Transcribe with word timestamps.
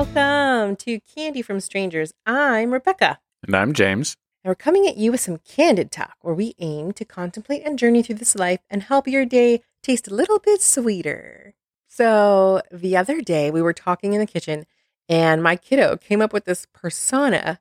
welcome 0.00 0.76
to 0.76 0.98
Candy 1.00 1.42
from 1.42 1.60
Strangers. 1.60 2.14
I'm 2.24 2.72
Rebecca. 2.72 3.18
And 3.46 3.54
I'm 3.54 3.74
James. 3.74 4.16
And 4.42 4.50
we're 4.50 4.54
coming 4.54 4.86
at 4.86 4.96
you 4.96 5.12
with 5.12 5.20
some 5.20 5.36
candid 5.46 5.90
talk 5.90 6.16
where 6.22 6.32
we 6.32 6.54
aim 6.58 6.92
to 6.92 7.04
contemplate 7.04 7.66
and 7.66 7.78
journey 7.78 8.02
through 8.02 8.14
this 8.14 8.34
life 8.34 8.60
and 8.70 8.82
help 8.82 9.06
your 9.06 9.26
day 9.26 9.60
taste 9.82 10.08
a 10.08 10.14
little 10.14 10.38
bit 10.38 10.62
sweeter. 10.62 11.52
So, 11.86 12.62
the 12.72 12.96
other 12.96 13.20
day 13.20 13.50
we 13.50 13.60
were 13.60 13.74
talking 13.74 14.14
in 14.14 14.20
the 14.20 14.26
kitchen 14.26 14.64
and 15.06 15.42
my 15.42 15.54
kiddo 15.54 15.98
came 15.98 16.22
up 16.22 16.32
with 16.32 16.46
this 16.46 16.66
persona. 16.72 17.60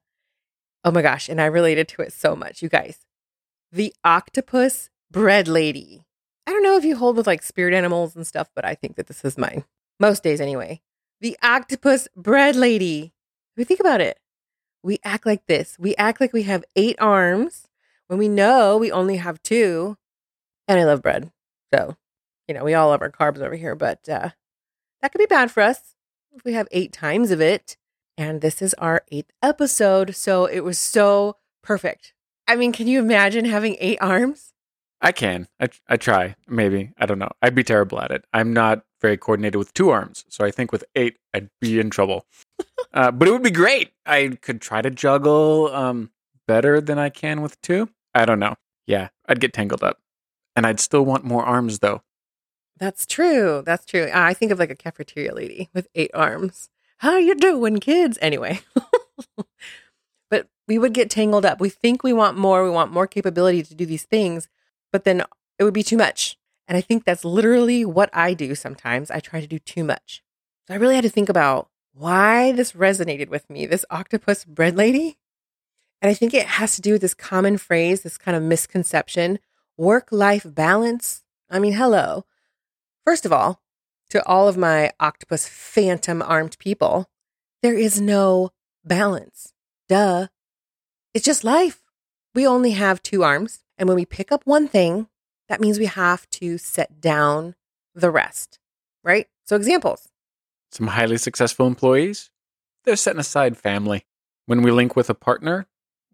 Oh 0.85 0.91
my 0.91 1.01
gosh, 1.01 1.27
and 1.27 1.41
I 1.41 1.45
related 1.45 1.89
to 1.89 2.03
it 2.03 2.13
so 2.13 2.37
much, 2.37 2.61
you 2.61 2.69
guys. 2.69 2.99
The 3.69 3.93
octopus 4.05 4.89
bread 5.11 5.49
lady. 5.49 6.05
I 6.47 6.51
don't 6.51 6.63
know 6.63 6.77
if 6.77 6.85
you 6.85 6.95
hold 6.95 7.17
with 7.17 7.27
like 7.27 7.43
spirit 7.43 7.73
animals 7.73 8.15
and 8.15 8.25
stuff, 8.25 8.49
but 8.55 8.63
I 8.63 8.75
think 8.75 8.95
that 8.95 9.07
this 9.07 9.25
is 9.25 9.37
mine. 9.37 9.65
Most 9.99 10.23
days 10.23 10.39
anyway. 10.39 10.79
The 11.21 11.37
octopus 11.43 12.07
bread 12.15 12.55
lady. 12.55 13.13
We 13.57 13.63
think 13.65 13.79
about 13.79 14.01
it, 14.01 14.19
we 14.83 14.99
act 15.03 15.25
like 15.25 15.45
this. 15.47 15.75
We 15.79 15.95
act 15.95 16.21
like 16.21 16.33
we 16.33 16.43
have 16.43 16.63
eight 16.75 16.95
arms 16.99 17.67
when 18.07 18.19
we 18.19 18.29
know 18.29 18.77
we 18.77 18.91
only 18.91 19.17
have 19.17 19.41
two. 19.43 19.97
And 20.67 20.79
I 20.79 20.85
love 20.85 21.01
bread. 21.01 21.31
So, 21.73 21.97
you 22.47 22.53
know, 22.53 22.63
we 22.63 22.73
all 22.73 22.89
love 22.89 23.01
our 23.01 23.11
carbs 23.11 23.39
over 23.39 23.55
here, 23.55 23.75
but 23.75 24.07
uh, 24.07 24.29
that 25.01 25.11
could 25.11 25.19
be 25.19 25.25
bad 25.25 25.51
for 25.51 25.61
us 25.61 25.95
if 26.33 26.43
we 26.43 26.53
have 26.53 26.67
eight 26.71 26.93
times 26.93 27.31
of 27.31 27.41
it. 27.41 27.75
And 28.17 28.41
this 28.41 28.61
is 28.61 28.73
our 28.75 29.03
eighth 29.11 29.31
episode. 29.41 30.15
So 30.15 30.45
it 30.45 30.61
was 30.61 30.77
so 30.77 31.37
perfect. 31.63 32.13
I 32.47 32.55
mean, 32.55 32.71
can 32.71 32.87
you 32.87 32.99
imagine 32.99 33.45
having 33.45 33.77
eight 33.79 33.97
arms? 34.01 34.53
I 35.01 35.11
can. 35.11 35.47
I, 35.59 35.69
I 35.87 35.97
try. 35.97 36.35
Maybe. 36.47 36.91
I 36.97 37.05
don't 37.05 37.19
know. 37.19 37.31
I'd 37.41 37.55
be 37.55 37.63
terrible 37.63 38.01
at 38.01 38.11
it. 38.11 38.25
I'm 38.33 38.53
not 38.53 38.83
very 39.01 39.17
coordinated 39.17 39.57
with 39.57 39.73
two 39.73 39.89
arms. 39.89 40.25
So 40.27 40.43
I 40.43 40.51
think 40.51 40.71
with 40.71 40.83
eight, 40.95 41.17
I'd 41.33 41.49
be 41.61 41.79
in 41.79 41.89
trouble. 41.89 42.25
uh, 42.93 43.11
but 43.11 43.27
it 43.27 43.31
would 43.31 43.43
be 43.43 43.51
great. 43.51 43.91
I 44.05 44.37
could 44.41 44.61
try 44.61 44.81
to 44.81 44.89
juggle 44.89 45.73
um, 45.73 46.11
better 46.47 46.81
than 46.81 46.99
I 46.99 47.09
can 47.09 47.41
with 47.41 47.61
two. 47.61 47.89
I 48.13 48.25
don't 48.25 48.39
know. 48.39 48.55
Yeah, 48.87 49.09
I'd 49.27 49.39
get 49.39 49.53
tangled 49.53 49.83
up. 49.83 49.99
And 50.55 50.65
I'd 50.65 50.79
still 50.79 51.05
want 51.05 51.23
more 51.23 51.45
arms, 51.45 51.79
though. 51.79 52.01
That's 52.77 53.05
true. 53.05 53.61
That's 53.65 53.85
true. 53.85 54.09
I 54.13 54.33
think 54.33 54.51
of 54.51 54.59
like 54.59 54.71
a 54.71 54.75
cafeteria 54.75 55.33
lady 55.33 55.69
with 55.73 55.87
eight 55.95 56.11
arms. 56.13 56.69
How 56.97 57.17
you 57.17 57.35
doing, 57.35 57.79
kids? 57.79 58.17
Anyway. 58.21 58.61
but 60.29 60.47
we 60.67 60.77
would 60.77 60.93
get 60.93 61.09
tangled 61.09 61.45
up. 61.45 61.61
We 61.61 61.69
think 61.69 62.03
we 62.03 62.13
want 62.13 62.37
more. 62.37 62.63
We 62.63 62.69
want 62.69 62.91
more 62.91 63.07
capability 63.07 63.63
to 63.63 63.75
do 63.75 63.85
these 63.85 64.03
things, 64.03 64.49
but 64.91 65.03
then 65.03 65.23
it 65.57 65.63
would 65.63 65.73
be 65.73 65.83
too 65.83 65.97
much. 65.97 66.37
And 66.67 66.77
I 66.77 66.81
think 66.81 67.03
that's 67.03 67.25
literally 67.25 67.83
what 67.83 68.09
I 68.13 68.33
do 68.33 68.53
sometimes. 68.55 69.09
I 69.09 69.19
try 69.19 69.41
to 69.41 69.47
do 69.47 69.59
too 69.59 69.83
much. 69.83 70.23
So 70.67 70.73
I 70.73 70.77
really 70.77 70.95
had 70.95 71.03
to 71.03 71.09
think 71.09 71.29
about 71.29 71.69
why 71.93 72.51
this 72.51 72.73
resonated 72.73 73.29
with 73.29 73.49
me, 73.49 73.65
this 73.65 73.85
octopus 73.89 74.45
bread 74.45 74.77
lady. 74.77 75.17
And 76.01 76.09
I 76.09 76.13
think 76.13 76.33
it 76.33 76.45
has 76.45 76.75
to 76.75 76.81
do 76.81 76.93
with 76.93 77.01
this 77.01 77.13
common 77.13 77.57
phrase, 77.57 78.03
this 78.03 78.17
kind 78.17 78.37
of 78.37 78.43
misconception 78.43 79.39
work 79.77 80.09
life 80.11 80.45
balance. 80.45 81.23
I 81.49 81.59
mean, 81.59 81.73
hello. 81.73 82.25
First 83.05 83.25
of 83.25 83.33
all, 83.33 83.61
to 84.09 84.25
all 84.25 84.47
of 84.47 84.57
my 84.57 84.91
octopus 84.99 85.47
phantom 85.47 86.21
armed 86.21 86.57
people, 86.59 87.09
there 87.61 87.77
is 87.77 87.99
no 87.99 88.51
balance. 88.85 89.53
Duh. 89.87 90.27
It's 91.13 91.25
just 91.25 91.43
life. 91.43 91.81
We 92.35 92.45
only 92.45 92.71
have 92.71 93.01
two 93.01 93.23
arms. 93.23 93.63
And 93.79 93.87
when 93.87 93.95
we 93.95 94.05
pick 94.05 94.31
up 94.31 94.45
one 94.45 94.67
thing, 94.67 95.07
that 95.47 95.61
means 95.61 95.79
we 95.79 95.85
have 95.85 96.29
to 96.31 96.57
set 96.57 97.01
down 97.01 97.55
the 97.95 98.11
rest, 98.11 98.59
right? 99.03 99.27
So, 99.45 99.55
examples. 99.55 100.09
Some 100.71 100.87
highly 100.87 101.17
successful 101.17 101.65
employees, 101.65 102.29
they're 102.83 102.95
setting 102.95 103.19
aside 103.19 103.57
family. 103.57 104.05
When 104.45 104.61
we 104.61 104.71
link 104.71 104.95
with 104.95 105.09
a 105.09 105.15
partner, 105.15 105.65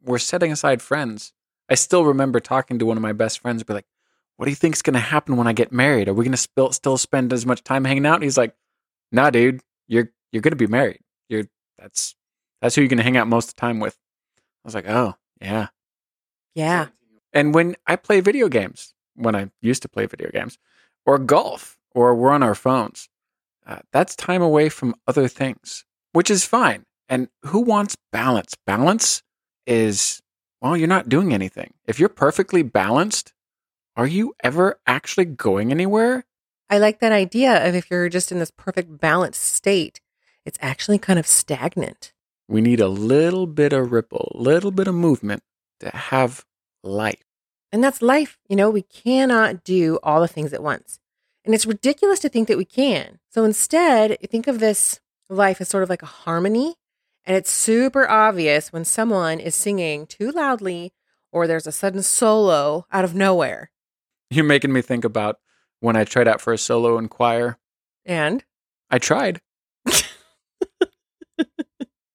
we're 0.03 0.19
setting 0.19 0.51
aside 0.51 0.81
friends. 0.81 1.33
I 1.69 1.75
still 1.75 2.05
remember 2.05 2.39
talking 2.39 2.79
to 2.79 2.85
one 2.85 2.97
of 2.97 3.03
my 3.03 3.13
best 3.13 3.39
friends, 3.39 3.63
be 3.63 3.73
like, 3.73 3.87
what 4.37 4.45
do 4.45 4.51
you 4.51 4.55
think's 4.55 4.81
going 4.81 4.93
to 4.93 4.99
happen 4.99 5.35
when 5.35 5.47
I 5.47 5.53
get 5.53 5.71
married? 5.71 6.07
Are 6.07 6.13
we 6.13 6.25
going 6.25 6.37
to 6.37 6.71
still 6.73 6.97
spend 6.97 7.33
as 7.33 7.45
much 7.45 7.63
time 7.63 7.85
hanging 7.85 8.05
out? 8.05 8.15
And 8.15 8.23
he's 8.23 8.37
like, 8.37 8.55
nah, 9.11 9.29
dude, 9.29 9.61
you're, 9.87 10.11
you're 10.31 10.41
going 10.41 10.51
to 10.51 10.57
be 10.57 10.67
married. 10.67 10.99
You're, 11.29 11.45
that's, 11.79 12.15
that's 12.61 12.75
who 12.75 12.81
you're 12.81 12.89
going 12.89 12.97
to 12.97 13.03
hang 13.03 13.17
out 13.17 13.27
most 13.27 13.49
of 13.49 13.55
the 13.55 13.61
time 13.61 13.79
with. 13.79 13.97
I 14.37 14.67
was 14.67 14.75
like, 14.75 14.87
oh, 14.87 15.15
yeah. 15.41 15.67
Yeah. 16.53 16.87
And 17.35 17.53
when 17.53 17.75
I 17.85 17.97
play 17.97 18.22
video 18.22 18.50
games, 18.50 18.96
when 19.13 19.35
I 19.35 19.51
used 19.62 19.84
to 19.84 19.90
play 19.90 20.07
video 20.07 20.31
games, 20.31 20.57
or 21.06 21.19
golf, 21.19 21.78
or 21.94 22.16
we're 22.16 22.31
on 22.31 22.44
our 22.44 22.56
phones. 22.56 23.09
Uh, 23.66 23.79
that's 23.91 24.16
time 24.16 24.41
away 24.41 24.69
from 24.69 24.96
other 25.07 25.28
things, 25.28 25.85
which 26.12 26.29
is 26.29 26.45
fine. 26.45 26.85
And 27.07 27.29
who 27.44 27.62
wants 27.62 27.95
balance? 28.12 28.53
Balance 28.66 29.24
is, 29.66 30.22
well, 30.62 30.75
you're 30.78 30.88
not 30.88 31.09
doing 31.09 31.34
anything. 31.34 31.74
If 31.85 32.00
you're 32.00 32.09
perfectly 32.09 32.63
balanced, 32.63 33.34
are 33.95 34.07
you 34.07 34.35
ever 34.44 34.79
actually 34.85 35.25
going 35.25 35.72
anywhere? 35.72 36.25
I 36.69 36.79
like 36.79 37.00
that 37.00 37.12
idea 37.12 37.68
of 37.68 37.75
if 37.75 37.90
you're 37.90 38.09
just 38.09 38.31
in 38.31 38.40
this 38.40 38.51
perfect 38.51 39.00
balanced 39.00 39.44
state, 39.44 40.01
it's 40.45 40.59
actually 40.62 41.00
kind 41.00 41.18
of 41.18 41.28
stagnant. 41.28 42.12
We 42.47 42.62
need 42.62 42.79
a 42.79 42.88
little 42.88 43.47
bit 43.47 43.74
of 43.74 43.91
ripple, 43.91 44.31
a 44.35 44.41
little 44.41 44.72
bit 44.72 44.88
of 44.88 44.95
movement 44.95 45.44
to 45.79 45.90
have 45.90 46.45
life. 46.84 47.25
And 47.75 47.84
that's 47.84 48.02
life. 48.02 48.40
You 48.47 48.56
know, 48.56 48.69
we 48.69 48.84
cannot 48.84 49.66
do 49.66 50.00
all 50.02 50.22
the 50.22 50.30
things 50.30 50.53
at 50.53 50.63
once. 50.63 50.97
And 51.44 51.53
it's 51.53 51.66
ridiculous 51.66 52.19
to 52.19 52.30
think 52.30 52.47
that 52.47 52.58
we 52.58 52.63
can. 52.63 53.19
So 53.30 53.44
instead, 53.44 54.18
think 54.30 54.47
of 54.47 54.62
this 54.62 55.02
life 55.30 55.59
as 55.59 55.68
sort 55.68 55.84
of 55.84 55.90
like 55.90 56.02
a 56.02 56.06
harmony. 56.06 56.75
And 57.25 57.36
it's 57.36 57.52
super 57.52 58.09
obvious 58.09 58.72
when 58.72 58.86
someone 58.86 59.41
is 59.41 59.56
singing 59.56 60.08
too 60.08 60.31
loudly 60.31 60.94
or 61.34 61.47
there's 61.47 61.68
a 61.68 61.74
sudden 61.74 62.02
solo 62.02 62.86
out 62.94 63.03
of 63.03 63.13
nowhere. 63.13 63.72
You're 64.30 64.46
making 64.46 64.72
me 64.72 64.81
think 64.81 65.03
about 65.03 65.40
when 65.81 65.97
I 65.97 66.06
tried 66.06 66.30
out 66.30 66.40
for 66.40 66.53
a 66.53 66.57
solo 66.57 66.97
in 66.97 67.09
choir. 67.09 67.57
And? 68.06 68.42
I 68.90 69.00
tried. 69.00 69.42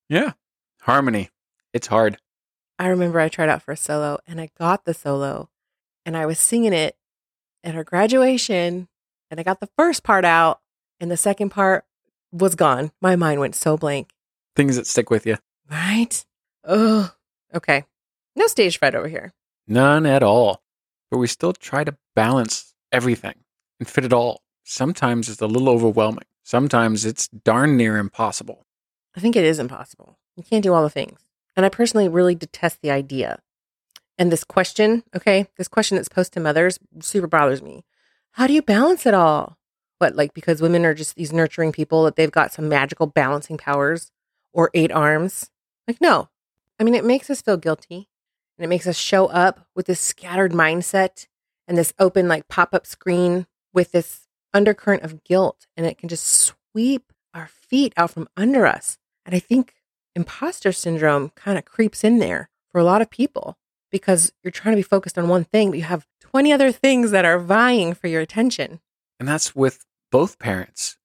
yeah. 0.09 0.33
Harmony. 0.81 1.29
It's 1.75 1.89
hard. 1.89 2.17
I 2.81 2.87
remember 2.87 3.21
I 3.21 3.29
tried 3.29 3.51
out 3.51 3.61
for 3.61 3.73
a 3.73 3.77
solo 3.77 4.21
and 4.27 4.41
I 4.41 4.49
got 4.59 4.87
the 4.87 4.95
solo 4.95 5.51
and 6.07 6.17
I 6.17 6.25
was 6.25 6.39
singing 6.39 6.73
it 6.73 6.97
at 7.63 7.75
her 7.75 7.85
graduation 7.85 8.89
and 9.31 9.39
I 9.39 9.43
got 9.43 9.61
the 9.61 9.69
first 9.77 10.03
part 10.03 10.25
out 10.25 10.61
and 10.99 11.11
the 11.11 11.19
second 11.19 11.51
part 11.51 11.85
was 12.33 12.55
gone. 12.55 12.91
My 13.03 13.17
mind 13.17 13.39
went 13.39 13.55
so 13.55 13.77
blank. 13.77 14.13
Things 14.57 14.77
that 14.77 14.87
stick 14.87 15.11
with 15.11 15.27
you. 15.27 15.37
Right? 15.71 16.25
Oh, 16.65 17.13
okay. 17.55 17.85
No 18.35 18.47
stage 18.47 18.79
fright 18.79 18.95
over 18.95 19.09
here. 19.09 19.35
None 19.69 20.07
at 20.07 20.23
all. 20.23 20.63
But 21.11 21.19
we 21.19 21.27
still 21.27 21.53
try 21.53 21.85
to 21.85 21.99
balance 22.17 22.73
everything 22.91 23.35
and 23.79 23.87
fit 23.87 24.07
it 24.07 24.13
all. 24.15 24.41
Sometimes 24.65 25.29
it's 25.29 25.43
a 25.43 25.47
little 25.47 25.69
overwhelming. 25.69 26.25
Sometimes 26.45 27.05
it's 27.05 27.29
darn 27.29 27.77
near 27.77 27.99
impossible. 27.99 28.65
I 29.15 29.21
think 29.21 29.37
it 29.37 29.45
is 29.45 29.59
impossible. 29.59 30.17
You 30.35 30.43
can't 30.43 30.63
do 30.63 30.73
all 30.73 30.83
the 30.83 30.89
things. 30.89 31.21
And 31.61 31.67
I 31.67 31.69
personally 31.69 32.09
really 32.09 32.35
detest 32.35 32.81
the 32.81 32.91
idea. 32.91 33.39
And 34.17 34.33
this 34.33 34.45
question, 34.45 35.03
okay, 35.15 35.47
this 35.59 35.69
question 35.69 35.99
that's 35.99 36.09
posed 36.09 36.33
to 36.33 36.41
mothers 36.41 36.79
super 37.01 37.27
bothers 37.27 37.61
me. 37.61 37.85
How 38.31 38.47
do 38.47 38.55
you 38.55 38.63
balance 38.63 39.05
it 39.05 39.13
all? 39.13 39.59
What, 39.99 40.17
like 40.17 40.33
because 40.33 40.63
women 40.63 40.87
are 40.87 40.95
just 40.95 41.17
these 41.17 41.35
nurturing 41.35 41.71
people 41.71 42.05
that 42.05 42.17
they've 42.17 42.31
got 42.31 42.51
some 42.55 42.71
magical 42.71 43.07
balancing 43.07 43.59
powers 43.59 44.11
or 44.55 44.71
eight 44.73 44.91
arms? 44.91 45.51
Like, 45.87 46.01
no. 46.01 46.31
I 46.79 46.85
mean, 46.85 46.95
it 46.95 47.05
makes 47.05 47.29
us 47.29 47.43
feel 47.43 47.59
guilty 47.59 48.09
and 48.57 48.65
it 48.65 48.69
makes 48.69 48.87
us 48.87 48.97
show 48.97 49.27
up 49.27 49.67
with 49.77 49.85
this 49.85 50.01
scattered 50.01 50.53
mindset 50.53 51.27
and 51.69 51.77
this 51.77 51.93
open, 51.99 52.27
like 52.27 52.49
pop 52.49 52.73
up 52.73 52.87
screen 52.87 53.47
with 53.75 53.93
this 53.93 54.29
undercurrent 54.55 55.03
of 55.03 55.25
guilt. 55.25 55.67
And 55.77 55.85
it 55.85 55.99
can 55.99 56.09
just 56.09 56.27
sweep 56.27 57.13
our 57.35 57.49
feet 57.49 57.93
out 57.99 58.13
from 58.13 58.31
under 58.35 58.65
us. 58.65 58.97
And 59.27 59.35
I 59.35 59.41
think 59.41 59.75
imposter 60.15 60.73
syndrome 60.73 61.31
kind 61.31 61.59
of 61.59 61.65
creeps 61.65 62.05
in 62.05 62.19
there 62.19 62.51
for 62.71 62.81
a 62.81 62.85
lot 62.85 63.03
of 63.03 63.11
people 63.11 63.57
because 63.91 64.33
you're 64.43 64.51
trying 64.51 64.75
to 64.75 64.79
be 64.79 64.83
focused 64.83 65.19
on 65.19 65.29
one 65.29 65.45
thing, 65.45 65.71
but 65.71 65.79
you 65.79 65.85
have 65.85 66.07
20 66.21 66.53
other 66.53 66.73
things 66.73 67.11
that 67.11 67.25
are 67.25 67.39
vying 67.39 67.95
for 67.95 68.07
your 68.07 68.21
attention. 68.21 68.81
And 69.19 69.29
that's 69.29 69.55
with 69.55 69.85
both 70.11 70.39
parents 70.39 70.97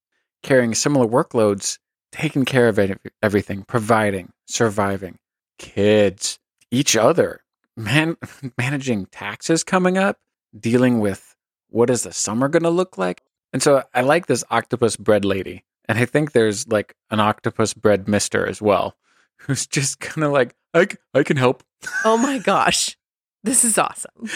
carrying 0.43 0.75
similar 0.75 1.07
workloads, 1.07 1.79
taking 2.11 2.45
care 2.45 2.67
of 2.67 2.79
everything, 3.21 3.63
providing, 3.63 4.31
surviving, 4.47 5.17
kids, 5.57 6.39
each 6.71 6.95
other, 6.95 7.41
man, 7.75 8.15
managing 8.57 9.07
taxes 9.07 9.63
coming 9.63 9.97
up, 9.97 10.17
dealing 10.57 10.99
with 10.99 11.35
what 11.69 11.89
is 11.89 12.03
the 12.03 12.13
summer 12.13 12.47
going 12.47 12.63
to 12.63 12.69
look 12.69 12.97
like. 12.97 13.21
And 13.51 13.61
so 13.61 13.83
I 13.93 14.01
like 14.01 14.27
this 14.27 14.43
octopus 14.51 14.95
bread 14.95 15.25
lady. 15.25 15.63
And 15.87 15.97
I 15.97 16.05
think 16.05 16.31
there's 16.31 16.67
like 16.67 16.95
an 17.11 17.19
octopus 17.19 17.73
bread 17.73 18.07
mister 18.07 18.47
as 18.47 18.61
well, 18.61 18.95
who's 19.37 19.67
just 19.67 19.99
kind 19.99 20.23
of 20.23 20.31
like, 20.31 20.55
I, 20.73 20.87
I 21.13 21.23
can 21.23 21.37
help. 21.37 21.63
Oh 22.03 22.17
my 22.17 22.37
gosh. 22.43 22.97
This 23.43 23.63
is 23.63 23.77
awesome. 23.77 24.29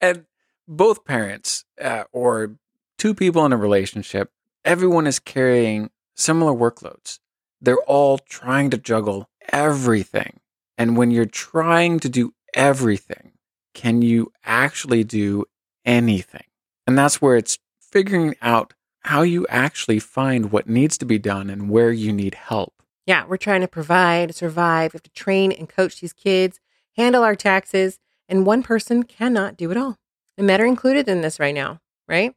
And 0.00 0.24
both 0.66 1.04
parents 1.04 1.64
uh, 1.80 2.04
or 2.12 2.56
two 2.98 3.14
people 3.14 3.44
in 3.44 3.52
a 3.52 3.56
relationship, 3.56 4.30
everyone 4.64 5.06
is 5.06 5.18
carrying 5.18 5.90
similar 6.14 6.52
workloads. 6.52 7.18
they're 7.60 7.76
all 7.86 8.18
trying 8.18 8.70
to 8.70 8.78
juggle 8.78 9.28
everything. 9.52 10.40
And 10.78 10.96
when 10.96 11.10
you're 11.10 11.24
trying 11.26 12.00
to 12.00 12.08
do 12.08 12.32
everything, 12.54 13.32
can 13.74 14.02
you 14.02 14.32
actually 14.44 15.04
do 15.04 15.44
anything? 15.84 16.44
And 16.86 16.96
that's 16.98 17.20
where 17.20 17.36
it's 17.36 17.58
figuring 17.80 18.34
out 18.42 18.72
how 19.06 19.22
you 19.22 19.46
actually 19.48 20.00
find 20.00 20.50
what 20.50 20.68
needs 20.68 20.98
to 20.98 21.06
be 21.06 21.18
done 21.18 21.48
and 21.48 21.70
where 21.70 21.92
you 21.92 22.12
need 22.12 22.34
help. 22.34 22.74
Yeah, 23.06 23.24
we're 23.24 23.36
trying 23.36 23.60
to 23.60 23.68
provide, 23.68 24.34
survive. 24.34 24.92
We 24.92 24.96
have 24.96 25.04
to 25.04 25.10
train 25.10 25.52
and 25.52 25.68
coach 25.68 26.00
these 26.00 26.12
kids, 26.12 26.58
handle 26.96 27.22
our 27.22 27.36
taxes, 27.36 28.00
and 28.28 28.44
one 28.44 28.64
person 28.64 29.04
cannot 29.04 29.56
do 29.56 29.70
it 29.70 29.76
all. 29.76 29.96
And 30.36 30.46
men 30.46 30.60
are 30.60 30.66
included 30.66 31.08
in 31.08 31.20
this 31.20 31.38
right 31.38 31.54
now, 31.54 31.80
right? 32.08 32.34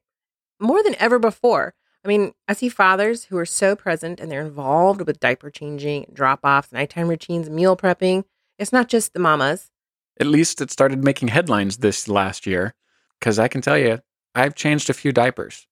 More 0.60 0.84
than 0.84 0.96
ever 1.00 1.18
before. 1.18 1.74
I 2.06 2.08
mean, 2.08 2.34
I 2.48 2.54
see 2.54 2.70
fathers 2.70 3.26
who 3.26 3.38
are 3.38 3.48
so 3.48 3.76
present 3.76 4.20
and 4.20 4.32
they're 4.32 4.46
involved 4.46 5.02
with 5.02 5.20
diaper 5.20 5.50
changing, 5.50 6.06
drop 6.14 6.42
offs, 6.44 6.72
nighttime 6.72 7.08
routines, 7.08 7.50
meal 7.50 7.76
prepping. 7.76 8.26
It's 8.58 8.72
not 8.72 8.88
just 8.88 9.14
the 9.14 9.20
mamas. 9.20 9.72
At 10.20 10.28
least 10.28 10.62
it 10.62 10.70
started 10.70 11.04
making 11.04 11.30
headlines 11.30 11.78
this 11.78 12.08
last 12.08 12.46
year. 12.46 12.76
Because 13.20 13.40
I 13.40 13.48
can 13.48 13.62
tell 13.62 13.78
you, 13.78 14.00
I've 14.36 14.56
changed 14.56 14.90
a 14.90 14.94
few 14.94 15.12
diapers. 15.12 15.68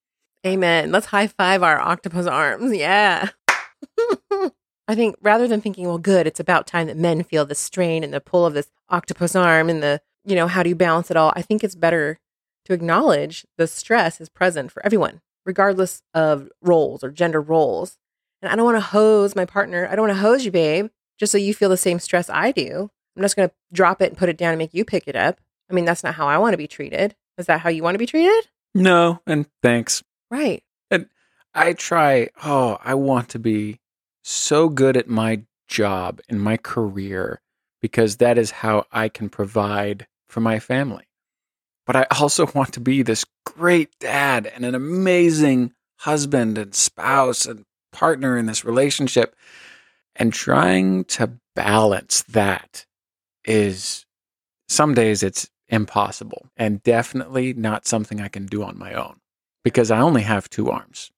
Amen. 0.46 0.92
Let's 0.92 1.08
high 1.08 1.28
five 1.28 1.64
our 1.64 1.80
octopus 1.80 2.28
arms. 2.28 2.76
Yeah. 2.76 3.30
I 4.88 4.96
think 4.96 5.16
rather 5.22 5.48
than 5.48 5.60
thinking, 5.60 5.86
well, 5.86 5.98
good, 5.98 6.28
it's 6.28 6.40
about 6.40 6.68
time 6.68 6.88
that 6.88 6.98
men 6.98 7.24
feel 7.24 7.46
the 7.46 7.56
strain 7.56 8.04
and 8.04 8.14
the 8.14 8.22
pull 8.22 8.46
of 8.46 8.54
this 8.54 8.72
octopus 8.90 9.36
arm 9.36 9.70
and 9.70 9.84
the, 9.84 10.02
you 10.24 10.36
know, 10.36 10.48
how 10.48 10.64
do 10.64 10.70
you 10.70 10.76
balance 10.76 11.12
it 11.12 11.18
all? 11.18 11.34
I 11.36 11.42
think 11.42 11.64
it's 11.64 11.76
better 11.76 12.20
to 12.66 12.74
acknowledge 12.74 13.46
the 13.58 13.68
stress 13.68 14.22
is 14.22 14.30
present 14.30 14.72
for 14.72 14.86
everyone, 14.86 15.22
regardless 15.46 16.02
of 16.14 16.50
roles 16.62 17.04
or 17.04 17.12
gender 17.12 17.42
roles. 17.42 17.98
And 18.42 18.52
I 18.52 18.56
don't 18.56 18.66
want 18.66 18.78
to 18.78 18.82
hose 18.82 19.36
my 19.36 19.46
partner. 19.46 19.88
I 19.90 19.96
don't 19.96 20.08
want 20.08 20.18
to 20.18 20.22
hose 20.22 20.46
you, 20.46 20.52
babe, 20.52 20.88
just 21.18 21.32
so 21.32 21.38
you 21.38 21.54
feel 21.54 21.70
the 21.70 21.78
same 21.78 22.00
stress 22.00 22.30
I 22.30 22.52
do. 22.52 22.90
I'm 23.16 23.24
just 23.24 23.36
going 23.36 23.50
to 23.50 23.56
drop 23.74 24.02
it 24.02 24.10
and 24.10 24.18
put 24.18 24.30
it 24.30 24.38
down 24.38 24.52
and 24.52 24.60
make 24.60 24.74
you 24.74 24.86
pick 24.86 25.08
it 25.08 25.16
up. 25.16 25.42
I 25.70 25.74
mean, 25.74 25.86
that's 25.86 26.04
not 26.04 26.16
how 26.16 26.28
I 26.28 26.38
want 26.38 26.54
to 26.54 26.58
be 26.58 26.68
treated. 26.68 27.16
Is 27.38 27.48
that 27.48 27.62
how 27.62 27.70
you 27.70 27.84
want 27.84 27.96
to 27.96 28.00
be 28.00 28.06
treated? 28.06 28.48
No, 28.74 29.22
and 29.26 29.48
thanks. 29.64 30.04
Right. 30.30 30.64
And 30.92 31.08
I 31.54 31.74
try, 31.74 32.30
oh, 32.44 32.78
I 32.84 32.94
want 32.96 33.30
to 33.30 33.40
be 33.40 33.80
so 34.24 34.70
good 34.70 34.98
at 34.98 35.08
my 35.08 35.44
job 35.68 36.20
and 36.30 36.42
my 36.42 36.58
career 36.58 37.42
because 37.82 38.18
that 38.18 38.38
is 38.38 38.52
how 38.52 38.86
I 38.92 39.10
can 39.10 39.30
provide 39.30 40.08
for 40.28 40.42
my 40.42 40.60
family. 40.60 41.06
But 41.86 41.96
I 41.96 42.08
also 42.20 42.48
want 42.56 42.74
to 42.74 42.80
be 42.80 43.02
this 43.02 43.26
great 43.46 43.98
dad 44.00 44.52
and 44.54 44.66
an 44.66 44.76
amazing 44.76 45.74
husband 46.00 46.58
and 46.58 46.76
spouse 46.76 47.46
and 47.46 47.66
partner 47.92 48.38
in 48.38 48.46
this 48.46 48.66
relationship. 48.66 49.36
And 50.20 50.34
trying 50.34 51.06
to 51.06 51.34
balance 51.56 52.24
that 52.24 52.88
is 53.46 54.06
some 54.68 54.96
days 54.96 55.22
it's 55.22 55.48
impossible 55.70 56.50
and 56.58 56.82
definitely 56.82 57.54
not 57.54 57.86
something 57.86 58.20
I 58.20 58.28
can 58.28 58.48
do 58.48 58.64
on 58.64 58.80
my 58.80 58.94
own 58.94 59.20
because 59.68 59.92
I 59.92 60.00
only 60.00 60.22
have 60.22 60.50
two 60.50 60.70
arms. 60.70 61.12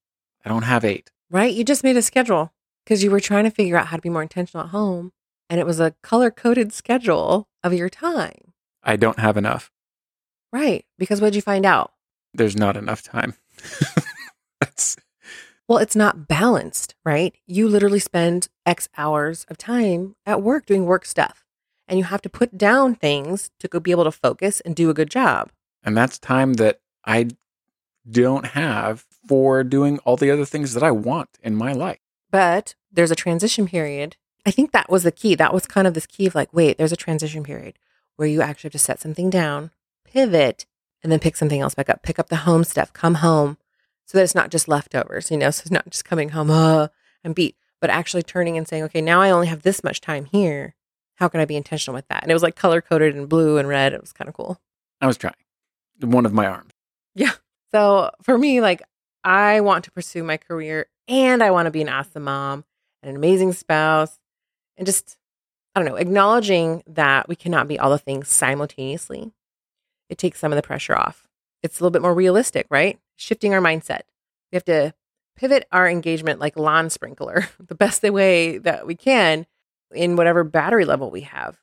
I 0.44 0.48
don't 0.48 0.64
have 0.64 0.84
eight. 0.84 1.12
Right. 1.30 1.54
You 1.54 1.62
just 1.62 1.84
made 1.84 1.96
a 1.96 2.02
schedule 2.02 2.52
because 2.84 3.04
you 3.04 3.08
were 3.12 3.20
trying 3.20 3.44
to 3.44 3.50
figure 3.50 3.76
out 3.76 3.86
how 3.86 3.96
to 3.96 4.02
be 4.02 4.08
more 4.08 4.22
intentional 4.22 4.64
at 4.64 4.70
home. 4.70 5.12
And 5.48 5.60
it 5.60 5.66
was 5.66 5.78
a 5.78 5.94
color 6.02 6.32
coded 6.32 6.72
schedule 6.72 7.46
of 7.62 7.72
your 7.72 7.88
time. 7.88 8.52
I 8.82 8.96
don't 8.96 9.20
have 9.20 9.36
enough. 9.36 9.70
Right. 10.52 10.84
Because 10.98 11.20
what 11.20 11.28
did 11.28 11.36
you 11.36 11.42
find 11.42 11.64
out? 11.64 11.92
There's 12.34 12.56
not 12.56 12.76
enough 12.76 13.04
time. 13.04 13.34
That's 14.60 14.96
Well, 15.68 15.78
it's 15.78 15.94
not 15.94 16.26
balanced, 16.26 16.96
right? 17.04 17.32
You 17.46 17.68
literally 17.68 18.00
spend 18.00 18.48
X 18.66 18.88
hours 18.98 19.46
of 19.48 19.58
time 19.58 20.16
at 20.26 20.42
work 20.42 20.66
doing 20.66 20.86
work 20.86 21.04
stuff. 21.06 21.44
And 21.86 22.00
you 22.00 22.04
have 22.04 22.22
to 22.22 22.28
put 22.28 22.58
down 22.58 22.96
things 22.96 23.52
to 23.60 23.68
go 23.68 23.78
be 23.78 23.92
able 23.92 24.04
to 24.04 24.10
focus 24.12 24.60
and 24.62 24.74
do 24.74 24.90
a 24.90 24.94
good 24.94 25.10
job. 25.10 25.50
and 25.84 25.96
that's 25.96 26.18
time 26.18 26.54
that 26.54 26.80
I 27.04 27.28
don't 28.08 28.46
have 28.46 29.04
for 29.28 29.62
doing 29.64 29.98
all 30.00 30.16
the 30.16 30.30
other 30.30 30.44
things 30.44 30.74
that 30.74 30.82
I 30.82 30.90
want 30.90 31.30
in 31.42 31.54
my 31.54 31.72
life. 31.72 31.98
But 32.30 32.74
there's 32.90 33.10
a 33.10 33.16
transition 33.16 33.66
period. 33.66 34.16
I 34.46 34.50
think 34.50 34.72
that 34.72 34.90
was 34.90 35.02
the 35.02 35.12
key. 35.12 35.34
That 35.34 35.52
was 35.52 35.66
kind 35.66 35.86
of 35.86 35.94
this 35.94 36.06
key 36.06 36.26
of 36.26 36.34
like, 36.34 36.52
wait, 36.52 36.78
there's 36.78 36.92
a 36.92 36.96
transition 36.96 37.44
period 37.44 37.78
where 38.16 38.28
you 38.28 38.42
actually 38.42 38.68
have 38.68 38.72
to 38.72 38.78
set 38.78 39.00
something 39.00 39.30
down, 39.30 39.70
pivot, 40.04 40.66
and 41.02 41.10
then 41.10 41.18
pick 41.18 41.36
something 41.36 41.60
else 41.60 41.74
back 41.74 41.90
up. 41.90 42.02
Pick 42.02 42.18
up 42.18 42.28
the 42.28 42.36
home 42.36 42.64
stuff, 42.64 42.92
come 42.92 43.16
home 43.16 43.58
so 44.06 44.18
that 44.18 44.24
it's 44.24 44.34
not 44.34 44.50
just 44.50 44.68
leftovers, 44.68 45.30
you 45.30 45.36
know, 45.36 45.50
so 45.50 45.62
it's 45.62 45.70
not 45.70 45.88
just 45.88 46.04
coming 46.04 46.30
home, 46.30 46.50
uh, 46.50 46.88
and 47.22 47.34
beat, 47.34 47.56
but 47.80 47.90
actually 47.90 48.22
turning 48.22 48.56
and 48.56 48.66
saying, 48.66 48.82
okay, 48.84 49.00
now 49.00 49.20
I 49.20 49.30
only 49.30 49.46
have 49.46 49.62
this 49.62 49.84
much 49.84 50.00
time 50.00 50.24
here. 50.24 50.74
How 51.16 51.28
can 51.28 51.40
I 51.40 51.44
be 51.44 51.56
intentional 51.56 51.94
with 51.94 52.08
that? 52.08 52.22
And 52.22 52.30
it 52.30 52.34
was 52.34 52.42
like 52.42 52.56
color 52.56 52.80
coded 52.80 53.14
in 53.14 53.26
blue 53.26 53.58
and 53.58 53.68
red. 53.68 53.92
It 53.92 54.00
was 54.00 54.12
kind 54.12 54.28
of 54.28 54.34
cool. 54.34 54.60
I 55.00 55.06
was 55.06 55.16
trying. 55.16 55.34
One 56.00 56.26
of 56.26 56.32
my 56.32 56.46
arms. 56.46 56.72
So 57.72 58.10
for 58.22 58.36
me, 58.36 58.60
like, 58.60 58.82
I 59.24 59.60
want 59.60 59.84
to 59.84 59.90
pursue 59.90 60.22
my 60.22 60.36
career 60.36 60.86
and 61.08 61.42
I 61.42 61.50
want 61.50 61.66
to 61.66 61.70
be 61.70 61.82
an 61.82 61.88
awesome 61.88 62.24
mom 62.24 62.64
and 63.02 63.10
an 63.10 63.16
amazing 63.16 63.52
spouse 63.52 64.18
and 64.76 64.86
just, 64.86 65.18
I 65.74 65.80
don't 65.80 65.88
know, 65.88 65.96
acknowledging 65.96 66.82
that 66.86 67.28
we 67.28 67.36
cannot 67.36 67.68
be 67.68 67.78
all 67.78 67.90
the 67.90 67.98
things 67.98 68.28
simultaneously. 68.28 69.32
It 70.08 70.18
takes 70.18 70.40
some 70.40 70.52
of 70.52 70.56
the 70.56 70.62
pressure 70.62 70.96
off. 70.96 71.28
It's 71.62 71.78
a 71.78 71.82
little 71.82 71.92
bit 71.92 72.02
more 72.02 72.14
realistic, 72.14 72.66
right? 72.70 72.98
Shifting 73.16 73.54
our 73.54 73.60
mindset. 73.60 74.02
We 74.50 74.56
have 74.56 74.64
to 74.64 74.94
pivot 75.36 75.66
our 75.70 75.88
engagement 75.88 76.40
like 76.40 76.56
lawn 76.56 76.90
sprinkler 76.90 77.48
the 77.60 77.74
best 77.74 78.02
way 78.02 78.58
that 78.58 78.86
we 78.86 78.94
can 78.94 79.46
in 79.94 80.16
whatever 80.16 80.44
battery 80.44 80.84
level 80.84 81.10
we 81.10 81.22
have. 81.22 81.58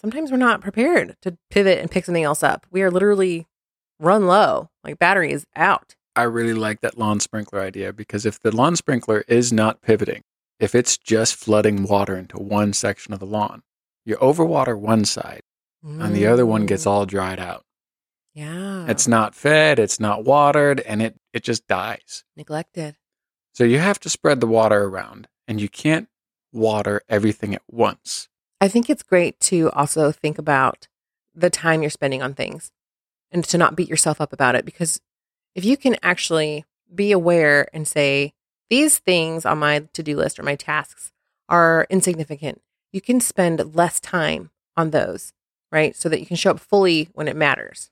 Sometimes 0.00 0.30
we're 0.30 0.36
not 0.36 0.60
prepared 0.60 1.16
to 1.22 1.36
pivot 1.50 1.78
and 1.78 1.90
pick 1.90 2.04
something 2.04 2.22
else 2.22 2.42
up. 2.42 2.66
We 2.70 2.82
are 2.82 2.90
literally 2.90 3.47
run 3.98 4.26
low, 4.26 4.70
like 4.84 4.98
battery 4.98 5.32
is 5.32 5.46
out. 5.56 5.94
I 6.16 6.22
really 6.24 6.54
like 6.54 6.80
that 6.80 6.98
lawn 6.98 7.20
sprinkler 7.20 7.60
idea 7.60 7.92
because 7.92 8.26
if 8.26 8.40
the 8.40 8.54
lawn 8.54 8.74
sprinkler 8.76 9.24
is 9.28 9.52
not 9.52 9.82
pivoting, 9.82 10.22
if 10.58 10.74
it's 10.74 10.98
just 10.98 11.36
flooding 11.36 11.84
water 11.84 12.16
into 12.16 12.38
one 12.38 12.72
section 12.72 13.12
of 13.14 13.20
the 13.20 13.26
lawn, 13.26 13.62
you 14.04 14.16
overwater 14.16 14.76
one 14.78 15.04
side 15.04 15.42
and 15.84 16.14
the 16.14 16.26
other 16.26 16.44
one 16.44 16.66
gets 16.66 16.84
Mm. 16.84 16.90
all 16.90 17.06
dried 17.06 17.38
out. 17.38 17.64
yeah, 18.34 18.86
It's 18.88 19.06
not 19.08 19.34
fed, 19.34 19.78
it's 19.78 19.98
not 20.00 20.24
watered, 20.24 20.80
and 20.80 21.00
it, 21.02 21.16
it 21.32 21.42
just 21.44 21.66
dies. 21.68 22.24
neglected. 22.36 22.96
So 23.54 23.64
you 23.64 23.78
have 23.78 23.98
to 24.00 24.08
spread 24.10 24.40
the 24.40 24.46
water 24.46 24.84
around 24.84 25.28
and 25.46 25.60
you 25.60 25.68
can't 25.68 26.08
water 26.52 27.02
everything 27.08 27.54
at 27.54 27.62
once. 27.68 28.28
I 28.60 28.68
think 28.68 28.90
it's 28.90 29.02
great 29.02 29.38
to 29.40 29.70
also 29.70 30.10
think 30.12 30.38
about 30.38 30.88
the 31.34 31.50
time 31.50 31.80
you're 31.82 31.90
spending 31.90 32.22
on 32.22 32.34
things 32.34 32.70
and 33.30 33.44
to 33.44 33.58
not 33.58 33.76
beat 33.76 33.88
yourself 33.88 34.20
up 34.20 34.32
about 34.32 34.54
it 34.54 34.64
because 34.64 35.00
if 35.54 35.64
you 35.64 35.76
can 35.76 35.96
actually 36.02 36.64
be 36.94 37.12
aware 37.12 37.68
and 37.72 37.86
say 37.86 38.32
these 38.70 38.98
things 38.98 39.44
on 39.44 39.58
my 39.58 39.80
to-do 39.92 40.16
list 40.16 40.38
or 40.38 40.42
my 40.42 40.54
tasks 40.54 41.12
are 41.48 41.86
insignificant, 41.90 42.60
you 42.92 43.00
can 43.00 43.20
spend 43.20 43.74
less 43.74 44.00
time 44.00 44.50
on 44.76 44.90
those, 44.90 45.32
right? 45.72 45.96
So 45.96 46.08
that 46.08 46.20
you 46.20 46.26
can 46.26 46.36
show 46.36 46.52
up 46.52 46.60
fully 46.60 47.08
when 47.12 47.28
it 47.28 47.36
matters. 47.36 47.90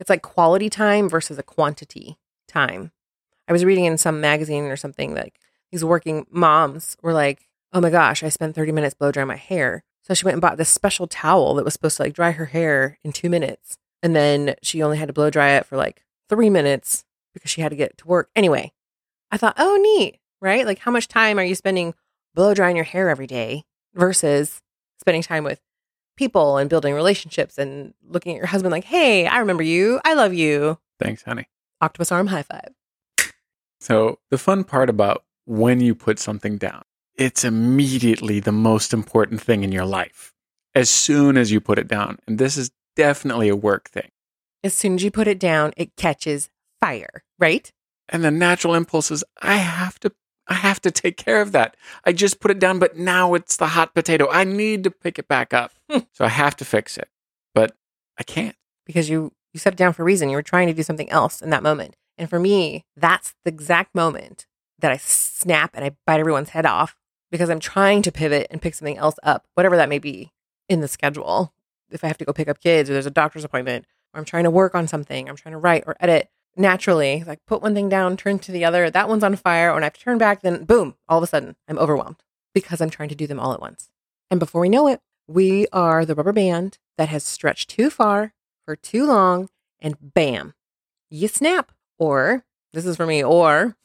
It's 0.00 0.10
like 0.10 0.22
quality 0.22 0.70
time 0.70 1.08
versus 1.08 1.38
a 1.38 1.42
quantity 1.42 2.16
time. 2.48 2.92
I 3.46 3.52
was 3.52 3.64
reading 3.64 3.84
in 3.84 3.98
some 3.98 4.20
magazine 4.20 4.64
or 4.64 4.76
something 4.76 5.14
like 5.14 5.38
these 5.70 5.84
working 5.84 6.26
moms 6.30 6.96
were 7.02 7.12
like, 7.12 7.48
oh 7.72 7.80
my 7.80 7.90
gosh, 7.90 8.22
I 8.22 8.28
spent 8.28 8.54
30 8.54 8.72
minutes 8.72 8.94
blow 8.94 9.12
drying 9.12 9.28
my 9.28 9.36
hair. 9.36 9.82
So 10.02 10.14
she 10.14 10.24
went 10.24 10.34
and 10.34 10.42
bought 10.42 10.56
this 10.56 10.68
special 10.68 11.06
towel 11.06 11.54
that 11.54 11.64
was 11.64 11.74
supposed 11.74 11.96
to 11.96 12.04
like 12.04 12.12
dry 12.12 12.32
her 12.32 12.46
hair 12.46 12.98
in 13.02 13.12
two 13.12 13.30
minutes. 13.30 13.78
And 14.04 14.14
then 14.14 14.54
she 14.62 14.82
only 14.82 14.98
had 14.98 15.08
to 15.08 15.14
blow 15.14 15.30
dry 15.30 15.52
it 15.52 15.64
for 15.64 15.78
like 15.78 16.04
three 16.28 16.50
minutes 16.50 17.06
because 17.32 17.50
she 17.50 17.62
had 17.62 17.70
to 17.70 17.76
get 17.76 17.96
to 17.98 18.06
work. 18.06 18.28
Anyway, 18.36 18.72
I 19.30 19.38
thought, 19.38 19.54
oh, 19.56 19.78
neat, 19.80 20.20
right? 20.42 20.66
Like, 20.66 20.78
how 20.78 20.90
much 20.90 21.08
time 21.08 21.38
are 21.38 21.44
you 21.44 21.54
spending 21.54 21.94
blow 22.34 22.52
drying 22.52 22.76
your 22.76 22.84
hair 22.84 23.08
every 23.08 23.26
day 23.26 23.64
versus 23.94 24.60
spending 25.00 25.22
time 25.22 25.42
with 25.42 25.58
people 26.18 26.58
and 26.58 26.68
building 26.68 26.92
relationships 26.92 27.56
and 27.56 27.94
looking 28.06 28.34
at 28.34 28.38
your 28.38 28.46
husband 28.46 28.72
like, 28.72 28.84
hey, 28.84 29.26
I 29.26 29.38
remember 29.38 29.62
you. 29.62 30.00
I 30.04 30.12
love 30.12 30.34
you. 30.34 30.78
Thanks, 31.00 31.22
honey. 31.22 31.48
Octopus 31.80 32.12
arm 32.12 32.26
high 32.26 32.42
five. 32.42 32.74
So, 33.80 34.18
the 34.30 34.38
fun 34.38 34.64
part 34.64 34.90
about 34.90 35.24
when 35.46 35.80
you 35.80 35.94
put 35.94 36.18
something 36.18 36.58
down, 36.58 36.82
it's 37.16 37.42
immediately 37.42 38.38
the 38.38 38.52
most 38.52 38.92
important 38.92 39.40
thing 39.40 39.64
in 39.64 39.72
your 39.72 39.86
life 39.86 40.34
as 40.74 40.90
soon 40.90 41.38
as 41.38 41.50
you 41.50 41.60
put 41.60 41.78
it 41.78 41.88
down. 41.88 42.18
And 42.26 42.38
this 42.38 42.58
is 42.58 42.70
definitely 42.96 43.48
a 43.48 43.56
work 43.56 43.88
thing. 43.90 44.10
As 44.62 44.74
soon 44.74 44.94
as 44.94 45.02
you 45.02 45.10
put 45.10 45.28
it 45.28 45.38
down, 45.38 45.72
it 45.76 45.96
catches 45.96 46.48
fire, 46.80 47.24
right? 47.38 47.70
And 48.08 48.24
the 48.24 48.30
natural 48.30 48.74
impulse 48.74 49.10
is 49.10 49.24
I 49.40 49.56
have 49.56 49.98
to 50.00 50.12
I 50.46 50.54
have 50.54 50.80
to 50.82 50.90
take 50.90 51.16
care 51.16 51.40
of 51.40 51.52
that. 51.52 51.74
I 52.04 52.12
just 52.12 52.38
put 52.38 52.50
it 52.50 52.58
down, 52.58 52.78
but 52.78 52.98
now 52.98 53.32
it's 53.32 53.56
the 53.56 53.68
hot 53.68 53.94
potato. 53.94 54.28
I 54.30 54.44
need 54.44 54.84
to 54.84 54.90
pick 54.90 55.18
it 55.18 55.26
back 55.26 55.54
up. 55.54 55.72
so 56.12 56.24
I 56.24 56.28
have 56.28 56.54
to 56.56 56.66
fix 56.66 56.98
it. 56.98 57.08
But 57.54 57.74
I 58.18 58.24
can't. 58.24 58.56
because 58.84 59.08
you 59.08 59.32
you 59.52 59.60
set 59.60 59.72
it 59.72 59.76
down 59.76 59.92
for 59.92 60.02
a 60.02 60.04
reason. 60.04 60.28
You 60.28 60.36
were 60.36 60.42
trying 60.42 60.66
to 60.66 60.74
do 60.74 60.82
something 60.82 61.08
else 61.10 61.40
in 61.40 61.50
that 61.50 61.62
moment. 61.62 61.96
And 62.18 62.28
for 62.28 62.38
me, 62.38 62.84
that's 62.96 63.34
the 63.44 63.50
exact 63.50 63.94
moment 63.94 64.46
that 64.80 64.92
I 64.92 64.96
snap 64.96 65.70
and 65.74 65.84
I 65.84 65.92
bite 66.06 66.20
everyone's 66.20 66.50
head 66.50 66.66
off 66.66 66.96
because 67.30 67.48
I'm 67.48 67.60
trying 67.60 68.02
to 68.02 68.12
pivot 68.12 68.48
and 68.50 68.60
pick 68.60 68.74
something 68.74 68.98
else 68.98 69.16
up, 69.22 69.46
whatever 69.54 69.76
that 69.76 69.88
may 69.88 69.98
be 69.98 70.32
in 70.68 70.80
the 70.80 70.88
schedule. 70.88 71.52
If 71.90 72.04
I 72.04 72.08
have 72.08 72.18
to 72.18 72.24
go 72.24 72.32
pick 72.32 72.48
up 72.48 72.60
kids 72.60 72.88
or 72.88 72.92
there's 72.94 73.06
a 73.06 73.10
doctor's 73.10 73.44
appointment 73.44 73.86
or 74.12 74.18
I'm 74.18 74.24
trying 74.24 74.44
to 74.44 74.50
work 74.50 74.74
on 74.74 74.88
something, 74.88 75.28
I'm 75.28 75.36
trying 75.36 75.52
to 75.52 75.58
write 75.58 75.84
or 75.86 75.96
edit 76.00 76.30
naturally, 76.56 77.24
like 77.26 77.44
put 77.46 77.62
one 77.62 77.74
thing 77.74 77.88
down, 77.88 78.16
turn 78.16 78.38
to 78.40 78.52
the 78.52 78.64
other, 78.64 78.90
that 78.90 79.08
one's 79.08 79.24
on 79.24 79.36
fire, 79.36 79.74
and 79.74 79.84
I 79.84 79.86
have 79.86 79.94
to 79.94 80.00
turn 80.00 80.18
back, 80.18 80.42
then 80.42 80.64
boom, 80.64 80.94
all 81.08 81.18
of 81.18 81.24
a 81.24 81.26
sudden 81.26 81.56
I'm 81.68 81.78
overwhelmed 81.78 82.16
because 82.54 82.80
I'm 82.80 82.90
trying 82.90 83.08
to 83.08 83.14
do 83.14 83.26
them 83.26 83.40
all 83.40 83.52
at 83.52 83.60
once. 83.60 83.90
And 84.30 84.40
before 84.40 84.60
we 84.60 84.68
know 84.68 84.88
it, 84.88 85.00
we 85.26 85.66
are 85.72 86.04
the 86.04 86.14
rubber 86.14 86.32
band 86.32 86.78
that 86.96 87.08
has 87.08 87.24
stretched 87.24 87.70
too 87.70 87.90
far 87.90 88.34
for 88.64 88.76
too 88.76 89.06
long, 89.06 89.48
and 89.80 89.96
bam, 90.00 90.54
you 91.10 91.28
snap. 91.28 91.72
Or, 91.98 92.44
this 92.72 92.86
is 92.86 92.96
for 92.96 93.06
me, 93.06 93.22
or 93.22 93.76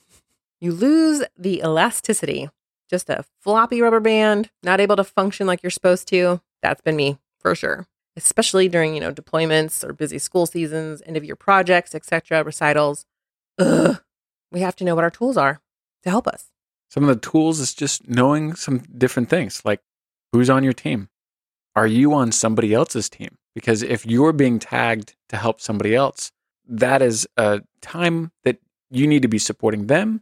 you 0.60 0.72
lose 0.72 1.24
the 1.38 1.60
elasticity. 1.60 2.50
Just 2.89 3.10
a 3.10 3.24
floppy 3.39 3.82
rubber 3.82 4.00
band, 4.00 4.50
not 4.63 4.79
able 4.79 4.96
to 4.96 5.03
function 5.03 5.46
like 5.46 5.62
you're 5.62 5.70
supposed 5.70 6.08
to. 6.08 6.41
That's 6.62 6.82
been 6.82 6.96
me 6.96 7.18
for 7.39 7.55
sure 7.55 7.88
especially 8.19 8.67
during, 8.67 8.93
you 8.93 9.00
know, 9.00 9.13
deployments 9.13 9.84
or 9.84 9.93
busy 9.93 10.19
school 10.19 10.46
seasons, 10.46 11.01
end 11.05 11.17
of 11.17 11.24
year 11.24 11.36
projects, 11.36 11.96
etc., 11.96 12.43
recitals. 12.43 13.05
Ugh. 13.58 14.01
We 14.51 14.60
have 14.62 14.75
to 14.77 14.84
know 14.84 14.96
what 14.96 15.03
our 15.03 15.12
tools 15.12 15.38
are 15.38 15.62
to 16.03 16.10
help 16.10 16.27
us. 16.27 16.48
Some 16.89 17.03
of 17.03 17.10
the 17.10 17.29
tools 17.29 17.60
is 17.60 17.74
just 17.74 18.10
knowing 18.10 18.55
some 18.55 18.79
different 18.98 19.29
things, 19.29 19.62
like 19.63 19.81
who's 20.31 20.50
on 20.50 20.63
your 20.63 20.74
team. 20.74 21.10
Are 21.75 21.88
you 21.88 22.13
on 22.13 22.31
somebody 22.31 22.74
else's 22.74 23.10
team? 23.10 23.38
Because 23.53 23.84
if 23.84 24.05
you're 24.05 24.34
being 24.34 24.60
tagged 24.60 25.15
to 25.29 25.38
help 25.38 25.62
somebody 25.62 25.96
else, 25.96 26.31
that 26.67 27.01
is 27.01 27.27
a 27.38 27.62
time 27.81 28.31
that 28.43 28.58
you 28.89 29.08
need 29.08 29.22
to 29.22 29.27
be 29.27 29.39
supporting 29.39 29.88
them, 29.88 30.22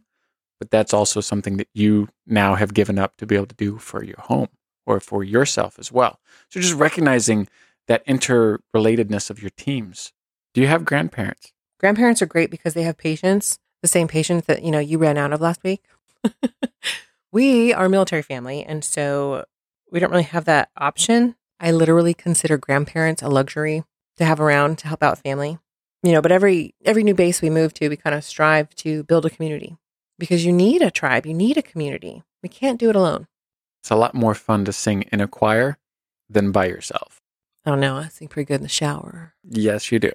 but 0.60 0.70
that's 0.70 0.92
also 0.92 1.20
something 1.20 1.56
that 1.56 1.68
you 1.72 2.08
now 2.26 2.54
have 2.54 2.74
given 2.74 2.98
up 2.98 3.16
to 3.16 3.26
be 3.26 3.34
able 3.34 3.46
to 3.46 3.56
do 3.56 3.78
for 3.78 4.04
your 4.04 4.20
home 4.20 4.48
or 4.88 5.00
for 5.00 5.22
yourself 5.22 5.78
as 5.78 5.92
well. 5.92 6.18
So 6.48 6.60
just 6.60 6.74
recognizing 6.74 7.46
that 7.88 8.06
interrelatedness 8.06 9.28
of 9.28 9.42
your 9.42 9.50
teams. 9.50 10.12
Do 10.54 10.62
you 10.62 10.66
have 10.66 10.84
grandparents? 10.84 11.52
Grandparents 11.78 12.22
are 12.22 12.26
great 12.26 12.50
because 12.50 12.74
they 12.74 12.82
have 12.82 12.96
patience, 12.96 13.58
the 13.82 13.88
same 13.88 14.08
patience 14.08 14.46
that, 14.46 14.62
you 14.62 14.70
know, 14.70 14.78
you 14.78 14.98
ran 14.98 15.18
out 15.18 15.32
of 15.32 15.40
last 15.40 15.62
week. 15.62 15.84
we 17.32 17.72
are 17.72 17.84
a 17.84 17.90
military 17.90 18.22
family, 18.22 18.64
and 18.64 18.82
so 18.82 19.44
we 19.92 20.00
don't 20.00 20.10
really 20.10 20.22
have 20.24 20.46
that 20.46 20.70
option. 20.76 21.36
I 21.60 21.70
literally 21.70 22.14
consider 22.14 22.56
grandparents 22.56 23.22
a 23.22 23.28
luxury 23.28 23.84
to 24.16 24.24
have 24.24 24.40
around 24.40 24.78
to 24.78 24.88
help 24.88 25.02
out 25.02 25.18
family. 25.18 25.58
You 26.02 26.12
know, 26.12 26.22
but 26.22 26.32
every 26.32 26.74
every 26.84 27.02
new 27.04 27.14
base 27.14 27.42
we 27.42 27.50
move 27.50 27.74
to, 27.74 27.88
we 27.88 27.96
kind 27.96 28.14
of 28.14 28.24
strive 28.24 28.74
to 28.76 29.02
build 29.04 29.26
a 29.26 29.30
community 29.30 29.76
because 30.18 30.44
you 30.44 30.52
need 30.52 30.80
a 30.80 30.90
tribe, 30.90 31.26
you 31.26 31.34
need 31.34 31.56
a 31.56 31.62
community. 31.62 32.22
We 32.42 32.48
can't 32.48 32.80
do 32.80 32.88
it 32.90 32.96
alone. 32.96 33.26
It's 33.88 33.92
a 33.92 33.96
lot 33.96 34.12
more 34.14 34.34
fun 34.34 34.66
to 34.66 34.72
sing 34.74 35.04
in 35.12 35.22
a 35.22 35.26
choir 35.26 35.78
than 36.28 36.52
by 36.52 36.66
yourself. 36.66 37.22
Oh, 37.64 37.70
I 37.70 37.70
don't 37.70 37.80
know. 37.80 37.96
I 37.96 38.08
sing 38.08 38.28
pretty 38.28 38.44
good 38.44 38.56
in 38.56 38.62
the 38.62 38.68
shower. 38.68 39.32
Yes, 39.48 39.90
you 39.90 39.98
do. 39.98 40.12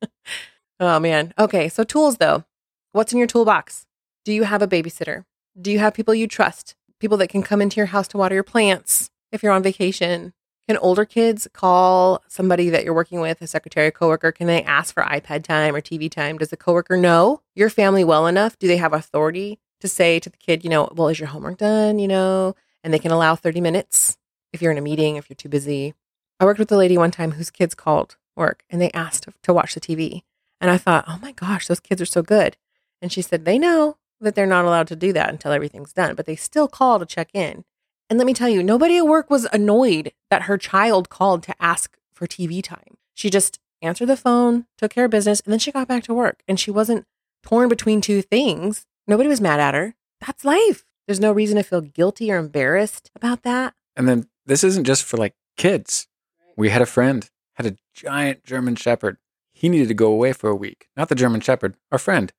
oh, 0.80 0.98
man. 0.98 1.32
Okay. 1.38 1.68
So, 1.68 1.84
tools 1.84 2.16
though. 2.16 2.42
What's 2.90 3.12
in 3.12 3.18
your 3.18 3.28
toolbox? 3.28 3.86
Do 4.24 4.32
you 4.32 4.42
have 4.42 4.62
a 4.62 4.66
babysitter? 4.66 5.26
Do 5.62 5.70
you 5.70 5.78
have 5.78 5.94
people 5.94 6.12
you 6.12 6.26
trust? 6.26 6.74
People 6.98 7.16
that 7.18 7.28
can 7.28 7.40
come 7.40 7.62
into 7.62 7.76
your 7.76 7.86
house 7.86 8.08
to 8.08 8.18
water 8.18 8.34
your 8.34 8.42
plants 8.42 9.12
if 9.30 9.44
you're 9.44 9.52
on 9.52 9.62
vacation? 9.62 10.32
Can 10.66 10.76
older 10.78 11.04
kids 11.04 11.46
call 11.52 12.24
somebody 12.26 12.68
that 12.68 12.84
you're 12.84 12.92
working 12.92 13.20
with, 13.20 13.40
a 13.40 13.46
secretary, 13.46 13.92
coworker? 13.92 14.32
Can 14.32 14.48
they 14.48 14.64
ask 14.64 14.92
for 14.92 15.04
iPad 15.04 15.44
time 15.44 15.76
or 15.76 15.80
TV 15.80 16.10
time? 16.10 16.36
Does 16.36 16.50
the 16.50 16.56
coworker 16.56 16.96
know 16.96 17.42
your 17.54 17.70
family 17.70 18.02
well 18.02 18.26
enough? 18.26 18.58
Do 18.58 18.66
they 18.66 18.78
have 18.78 18.92
authority 18.92 19.60
to 19.82 19.86
say 19.86 20.18
to 20.18 20.28
the 20.28 20.36
kid, 20.36 20.64
you 20.64 20.70
know, 20.70 20.92
well, 20.96 21.06
is 21.06 21.20
your 21.20 21.28
homework 21.28 21.58
done? 21.58 22.00
You 22.00 22.08
know, 22.08 22.56
and 22.88 22.94
they 22.94 22.98
can 22.98 23.12
allow 23.12 23.36
30 23.36 23.60
minutes 23.60 24.16
if 24.50 24.62
you're 24.62 24.72
in 24.72 24.78
a 24.78 24.80
meeting, 24.80 25.16
if 25.16 25.28
you're 25.28 25.34
too 25.34 25.50
busy. 25.50 25.92
I 26.40 26.46
worked 26.46 26.58
with 26.58 26.72
a 26.72 26.76
lady 26.76 26.96
one 26.96 27.10
time 27.10 27.32
whose 27.32 27.50
kids 27.50 27.74
called 27.74 28.16
work 28.34 28.64
and 28.70 28.80
they 28.80 28.90
asked 28.92 29.28
to 29.42 29.52
watch 29.52 29.74
the 29.74 29.80
TV. 29.80 30.22
And 30.58 30.70
I 30.70 30.78
thought, 30.78 31.04
oh 31.06 31.18
my 31.20 31.32
gosh, 31.32 31.66
those 31.66 31.80
kids 31.80 32.00
are 32.00 32.06
so 32.06 32.22
good. 32.22 32.56
And 33.02 33.12
she 33.12 33.20
said, 33.20 33.44
they 33.44 33.58
know 33.58 33.98
that 34.22 34.34
they're 34.34 34.46
not 34.46 34.64
allowed 34.64 34.88
to 34.88 34.96
do 34.96 35.12
that 35.12 35.28
until 35.28 35.52
everything's 35.52 35.92
done, 35.92 36.14
but 36.14 36.24
they 36.24 36.34
still 36.34 36.66
call 36.66 36.98
to 36.98 37.04
check 37.04 37.28
in. 37.34 37.66
And 38.08 38.18
let 38.18 38.24
me 38.24 38.32
tell 38.32 38.48
you, 38.48 38.62
nobody 38.62 38.96
at 38.96 39.06
work 39.06 39.28
was 39.28 39.46
annoyed 39.52 40.12
that 40.30 40.44
her 40.44 40.56
child 40.56 41.10
called 41.10 41.42
to 41.42 41.62
ask 41.62 41.98
for 42.14 42.26
TV 42.26 42.62
time. 42.62 42.96
She 43.12 43.28
just 43.28 43.60
answered 43.82 44.06
the 44.06 44.16
phone, 44.16 44.64
took 44.78 44.92
care 44.92 45.04
of 45.04 45.10
business, 45.10 45.40
and 45.40 45.52
then 45.52 45.58
she 45.58 45.72
got 45.72 45.88
back 45.88 46.04
to 46.04 46.14
work. 46.14 46.42
And 46.48 46.58
she 46.58 46.70
wasn't 46.70 47.04
torn 47.42 47.68
between 47.68 48.00
two 48.00 48.22
things. 48.22 48.86
Nobody 49.06 49.28
was 49.28 49.42
mad 49.42 49.60
at 49.60 49.74
her. 49.74 49.94
That's 50.26 50.42
life. 50.42 50.86
There's 51.08 51.20
no 51.20 51.32
reason 51.32 51.56
to 51.56 51.62
feel 51.62 51.80
guilty 51.80 52.30
or 52.30 52.36
embarrassed 52.36 53.10
about 53.16 53.42
that. 53.42 53.72
And 53.96 54.06
then 54.06 54.28
this 54.44 54.62
isn't 54.62 54.84
just 54.84 55.04
for 55.04 55.16
like 55.16 55.34
kids. 55.56 56.06
We 56.54 56.68
had 56.68 56.82
a 56.82 56.86
friend, 56.86 57.28
had 57.54 57.64
a 57.64 57.76
giant 57.94 58.44
German 58.44 58.76
Shepherd. 58.76 59.16
He 59.54 59.70
needed 59.70 59.88
to 59.88 59.94
go 59.94 60.12
away 60.12 60.34
for 60.34 60.50
a 60.50 60.54
week. 60.54 60.86
Not 60.98 61.08
the 61.08 61.14
German 61.14 61.40
Shepherd, 61.40 61.76
our 61.90 61.98
friend. 61.98 62.30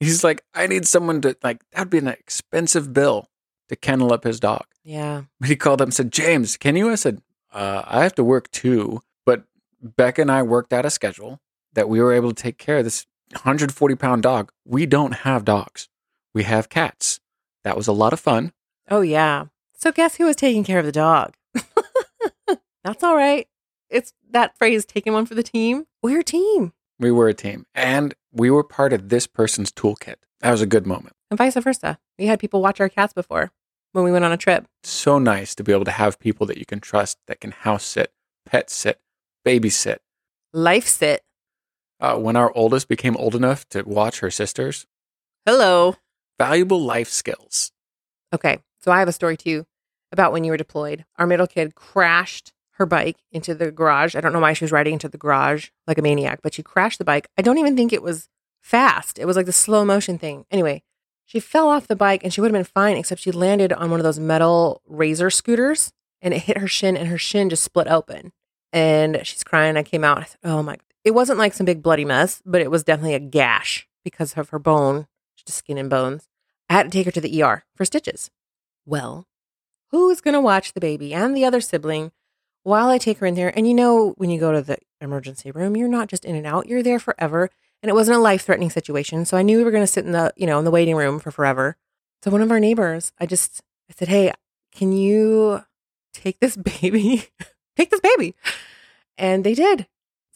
He's 0.00 0.24
like, 0.24 0.42
I 0.52 0.66
need 0.66 0.88
someone 0.88 1.20
to, 1.20 1.36
like, 1.44 1.62
that'd 1.70 1.88
be 1.88 1.98
an 1.98 2.08
expensive 2.08 2.92
bill 2.92 3.28
to 3.68 3.76
kennel 3.76 4.12
up 4.12 4.24
his 4.24 4.40
dog. 4.40 4.64
Yeah. 4.82 5.22
But 5.38 5.48
he 5.48 5.54
called 5.54 5.80
up 5.80 5.86
and 5.86 5.94
said, 5.94 6.12
James, 6.12 6.56
can 6.56 6.74
you? 6.74 6.90
I 6.90 6.96
said, 6.96 7.22
uh, 7.52 7.82
I 7.86 8.02
have 8.02 8.16
to 8.16 8.24
work 8.24 8.50
too. 8.50 9.02
But 9.24 9.44
Becca 9.80 10.22
and 10.22 10.32
I 10.32 10.42
worked 10.42 10.72
out 10.72 10.84
a 10.84 10.90
schedule 10.90 11.40
that 11.74 11.88
we 11.88 12.00
were 12.00 12.12
able 12.12 12.30
to 12.30 12.42
take 12.42 12.58
care 12.58 12.78
of 12.78 12.84
this 12.84 13.06
140 13.30 13.94
pound 13.94 14.24
dog. 14.24 14.50
We 14.64 14.84
don't 14.84 15.12
have 15.18 15.44
dogs, 15.44 15.88
we 16.34 16.42
have 16.42 16.68
cats. 16.68 17.20
That 17.66 17.76
was 17.76 17.86
a 17.86 17.92
lot 17.92 18.14
of 18.14 18.20
fun. 18.20 18.52
Oh, 18.90 19.02
yeah. 19.02 19.46
So 19.74 19.92
guess 19.92 20.16
who 20.16 20.24
was 20.24 20.36
taking 20.36 20.64
care 20.64 20.78
of 20.78 20.86
the 20.86 20.92
dog? 20.92 21.34
That's 22.84 23.02
all 23.02 23.16
right 23.16 23.46
it's 23.90 24.12
that 24.30 24.56
phrase 24.56 24.84
taking 24.84 25.12
one 25.12 25.26
for 25.26 25.34
the 25.34 25.42
team. 25.42 25.86
We're 26.02 26.20
a 26.20 26.24
team. 26.24 26.72
We 26.98 27.10
were 27.10 27.28
a 27.28 27.34
team. 27.34 27.66
And 27.74 28.14
we 28.32 28.50
were 28.50 28.64
part 28.64 28.92
of 28.92 29.08
this 29.08 29.26
person's 29.26 29.72
toolkit. 29.72 30.16
That 30.40 30.50
was 30.50 30.62
a 30.62 30.66
good 30.66 30.86
moment. 30.86 31.14
And 31.30 31.38
vice 31.38 31.54
versa. 31.54 31.98
We 32.18 32.26
had 32.26 32.40
people 32.40 32.62
watch 32.62 32.80
our 32.80 32.88
cats 32.88 33.12
before 33.12 33.50
when 33.92 34.04
we 34.04 34.12
went 34.12 34.24
on 34.24 34.32
a 34.32 34.36
trip. 34.36 34.66
So 34.82 35.18
nice 35.18 35.54
to 35.56 35.64
be 35.64 35.72
able 35.72 35.84
to 35.84 35.90
have 35.90 36.18
people 36.18 36.46
that 36.46 36.58
you 36.58 36.66
can 36.66 36.80
trust 36.80 37.18
that 37.26 37.40
can 37.40 37.50
house 37.50 37.84
sit, 37.84 38.12
pet 38.44 38.70
sit, 38.70 39.00
babysit, 39.44 39.98
life 40.52 40.86
sit. 40.86 41.22
Uh, 41.98 42.16
when 42.16 42.36
our 42.36 42.52
oldest 42.54 42.88
became 42.88 43.16
old 43.16 43.34
enough 43.34 43.66
to 43.70 43.82
watch 43.82 44.20
her 44.20 44.30
sisters. 44.30 44.86
Hello. 45.46 45.96
Valuable 46.38 46.80
life 46.80 47.08
skills. 47.08 47.72
Okay. 48.32 48.58
So 48.80 48.92
I 48.92 48.98
have 48.98 49.08
a 49.08 49.12
story 49.12 49.36
too 49.36 49.66
about 50.12 50.32
when 50.32 50.44
you 50.44 50.50
were 50.50 50.56
deployed. 50.56 51.04
Our 51.16 51.26
middle 51.26 51.46
kid 51.46 51.74
crashed 51.74 52.52
her 52.72 52.86
bike 52.86 53.16
into 53.32 53.54
the 53.54 53.70
garage. 53.70 54.14
I 54.14 54.20
don't 54.20 54.32
know 54.32 54.40
why 54.40 54.52
she 54.52 54.64
was 54.64 54.72
riding 54.72 54.92
into 54.92 55.08
the 55.08 55.18
garage 55.18 55.68
like 55.86 55.98
a 55.98 56.02
maniac, 56.02 56.40
but 56.42 56.54
she 56.54 56.62
crashed 56.62 56.98
the 56.98 57.04
bike. 57.04 57.26
I 57.36 57.42
don't 57.42 57.58
even 57.58 57.74
think 57.76 57.92
it 57.92 58.02
was 58.02 58.28
fast. 58.60 59.18
It 59.18 59.24
was 59.24 59.36
like 59.36 59.46
the 59.46 59.52
slow 59.52 59.84
motion 59.84 60.18
thing. 60.18 60.44
Anyway, 60.50 60.82
she 61.24 61.40
fell 61.40 61.68
off 61.68 61.88
the 61.88 61.96
bike 61.96 62.22
and 62.22 62.32
she 62.32 62.40
would 62.40 62.48
have 62.48 62.58
been 62.58 62.64
fine, 62.64 62.96
except 62.96 63.22
she 63.22 63.32
landed 63.32 63.72
on 63.72 63.90
one 63.90 63.98
of 63.98 64.04
those 64.04 64.20
metal 64.20 64.82
razor 64.86 65.30
scooters 65.30 65.92
and 66.20 66.34
it 66.34 66.42
hit 66.42 66.58
her 66.58 66.68
shin 66.68 66.96
and 66.96 67.08
her 67.08 67.18
shin 67.18 67.48
just 67.50 67.64
split 67.64 67.88
open. 67.88 68.32
And 68.72 69.20
she's 69.24 69.44
crying. 69.44 69.76
I 69.76 69.82
came 69.82 70.04
out. 70.04 70.18
I 70.18 70.24
said, 70.24 70.38
Oh 70.44 70.62
my. 70.62 70.76
It 71.04 71.14
wasn't 71.14 71.38
like 71.38 71.54
some 71.54 71.66
big 71.66 71.82
bloody 71.82 72.04
mess, 72.04 72.42
but 72.44 72.60
it 72.60 72.70
was 72.70 72.84
definitely 72.84 73.14
a 73.14 73.20
gash 73.20 73.88
because 74.04 74.36
of 74.36 74.50
her 74.50 74.58
bone, 74.58 75.06
just 75.46 75.58
skin 75.58 75.78
and 75.78 75.90
bones. 75.90 76.28
I 76.68 76.74
had 76.74 76.84
to 76.84 76.90
take 76.90 77.06
her 77.06 77.12
to 77.12 77.20
the 77.20 77.42
ER 77.42 77.64
for 77.74 77.84
stitches. 77.84 78.30
Well, 78.84 79.26
who's 79.90 80.20
going 80.20 80.34
to 80.34 80.40
watch 80.40 80.72
the 80.72 80.80
baby 80.80 81.14
and 81.14 81.36
the 81.36 81.44
other 81.44 81.60
sibling 81.60 82.12
while 82.62 82.88
I 82.88 82.98
take 82.98 83.18
her 83.18 83.26
in 83.26 83.36
there. 83.36 83.56
And 83.56 83.68
you 83.68 83.74
know, 83.74 84.14
when 84.16 84.30
you 84.30 84.40
go 84.40 84.52
to 84.52 84.60
the 84.60 84.78
emergency 85.00 85.50
room, 85.50 85.76
you're 85.76 85.88
not 85.88 86.08
just 86.08 86.24
in 86.24 86.34
and 86.34 86.46
out, 86.46 86.66
you're 86.66 86.82
there 86.82 86.98
forever. 86.98 87.48
And 87.82 87.90
it 87.90 87.94
wasn't 87.94 88.18
a 88.18 88.20
life 88.20 88.42
threatening 88.42 88.70
situation. 88.70 89.24
So 89.24 89.36
I 89.36 89.42
knew 89.42 89.58
we 89.58 89.64
were 89.64 89.70
going 89.70 89.82
to 89.82 89.86
sit 89.86 90.04
in 90.04 90.12
the, 90.12 90.32
you 90.36 90.46
know, 90.46 90.58
in 90.58 90.64
the 90.64 90.70
waiting 90.70 90.96
room 90.96 91.20
for 91.20 91.30
forever. 91.30 91.76
So 92.22 92.30
one 92.30 92.42
of 92.42 92.50
our 92.50 92.58
neighbors, 92.58 93.12
I 93.20 93.26
just, 93.26 93.62
I 93.88 93.94
said, 93.96 94.08
Hey, 94.08 94.32
can 94.74 94.92
you 94.92 95.62
take 96.12 96.40
this 96.40 96.56
baby? 96.80 97.28
take 97.76 97.90
this 97.90 98.00
baby. 98.00 98.34
And 99.16 99.44
they 99.44 99.54
did. 99.54 99.86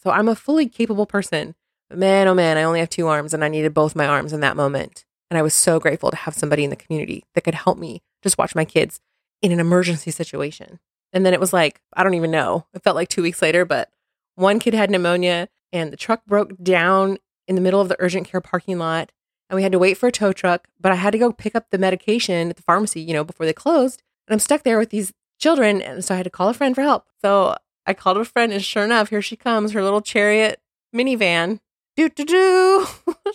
So 0.01 0.09
I'm 0.09 0.29
a 0.29 0.35
fully 0.35 0.69
capable 0.69 1.05
person. 1.05 1.55
Man, 1.93 2.27
oh 2.27 2.33
man, 2.33 2.57
I 2.57 2.63
only 2.63 2.79
have 2.79 2.89
two 2.89 3.07
arms 3.07 3.33
and 3.33 3.43
I 3.43 3.49
needed 3.49 3.73
both 3.73 3.95
my 3.95 4.05
arms 4.05 4.33
in 4.33 4.39
that 4.41 4.55
moment. 4.55 5.05
And 5.29 5.37
I 5.37 5.41
was 5.41 5.53
so 5.53 5.79
grateful 5.79 6.11
to 6.11 6.17
have 6.17 6.35
somebody 6.35 6.63
in 6.63 6.69
the 6.69 6.75
community 6.75 7.25
that 7.35 7.43
could 7.43 7.55
help 7.55 7.77
me 7.77 8.01
just 8.21 8.37
watch 8.37 8.55
my 8.55 8.65
kids 8.65 8.99
in 9.41 9.51
an 9.51 9.59
emergency 9.59 10.11
situation. 10.11 10.79
And 11.13 11.25
then 11.25 11.33
it 11.33 11.39
was 11.39 11.53
like, 11.53 11.81
I 11.93 12.03
don't 12.03 12.13
even 12.13 12.31
know. 12.31 12.65
It 12.73 12.83
felt 12.83 12.95
like 12.95 13.09
two 13.09 13.21
weeks 13.21 13.41
later, 13.41 13.65
but 13.65 13.89
one 14.35 14.59
kid 14.59 14.73
had 14.73 14.89
pneumonia 14.89 15.49
and 15.71 15.91
the 15.91 15.97
truck 15.97 16.25
broke 16.25 16.61
down 16.61 17.17
in 17.47 17.55
the 17.55 17.61
middle 17.61 17.81
of 17.81 17.89
the 17.89 17.97
urgent 17.99 18.27
care 18.27 18.41
parking 18.41 18.77
lot. 18.77 19.11
And 19.49 19.55
we 19.55 19.63
had 19.63 19.73
to 19.73 19.79
wait 19.79 19.97
for 19.97 20.07
a 20.07 20.11
tow 20.11 20.31
truck, 20.31 20.67
but 20.79 20.91
I 20.91 20.95
had 20.95 21.11
to 21.11 21.17
go 21.17 21.33
pick 21.33 21.55
up 21.55 21.69
the 21.69 21.77
medication 21.77 22.49
at 22.49 22.55
the 22.55 22.63
pharmacy, 22.63 23.01
you 23.01 23.13
know, 23.13 23.23
before 23.23 23.45
they 23.45 23.53
closed. 23.53 24.01
And 24.27 24.33
I'm 24.33 24.39
stuck 24.39 24.63
there 24.63 24.77
with 24.77 24.91
these 24.91 25.11
children. 25.39 25.81
And 25.81 26.05
so 26.05 26.13
I 26.13 26.17
had 26.17 26.23
to 26.23 26.29
call 26.29 26.47
a 26.47 26.53
friend 26.53 26.73
for 26.73 26.81
help. 26.81 27.07
So 27.21 27.57
I 27.85 27.93
called 27.93 28.17
a 28.17 28.25
friend, 28.25 28.53
and 28.53 28.63
sure 28.63 28.85
enough, 28.85 29.09
here 29.09 29.21
she 29.21 29.35
comes, 29.35 29.73
her 29.73 29.83
little 29.83 30.01
chariot 30.01 30.61
minivan. 30.95 31.59
Do 31.95 32.09
do 32.09 32.25
do. 32.25 32.87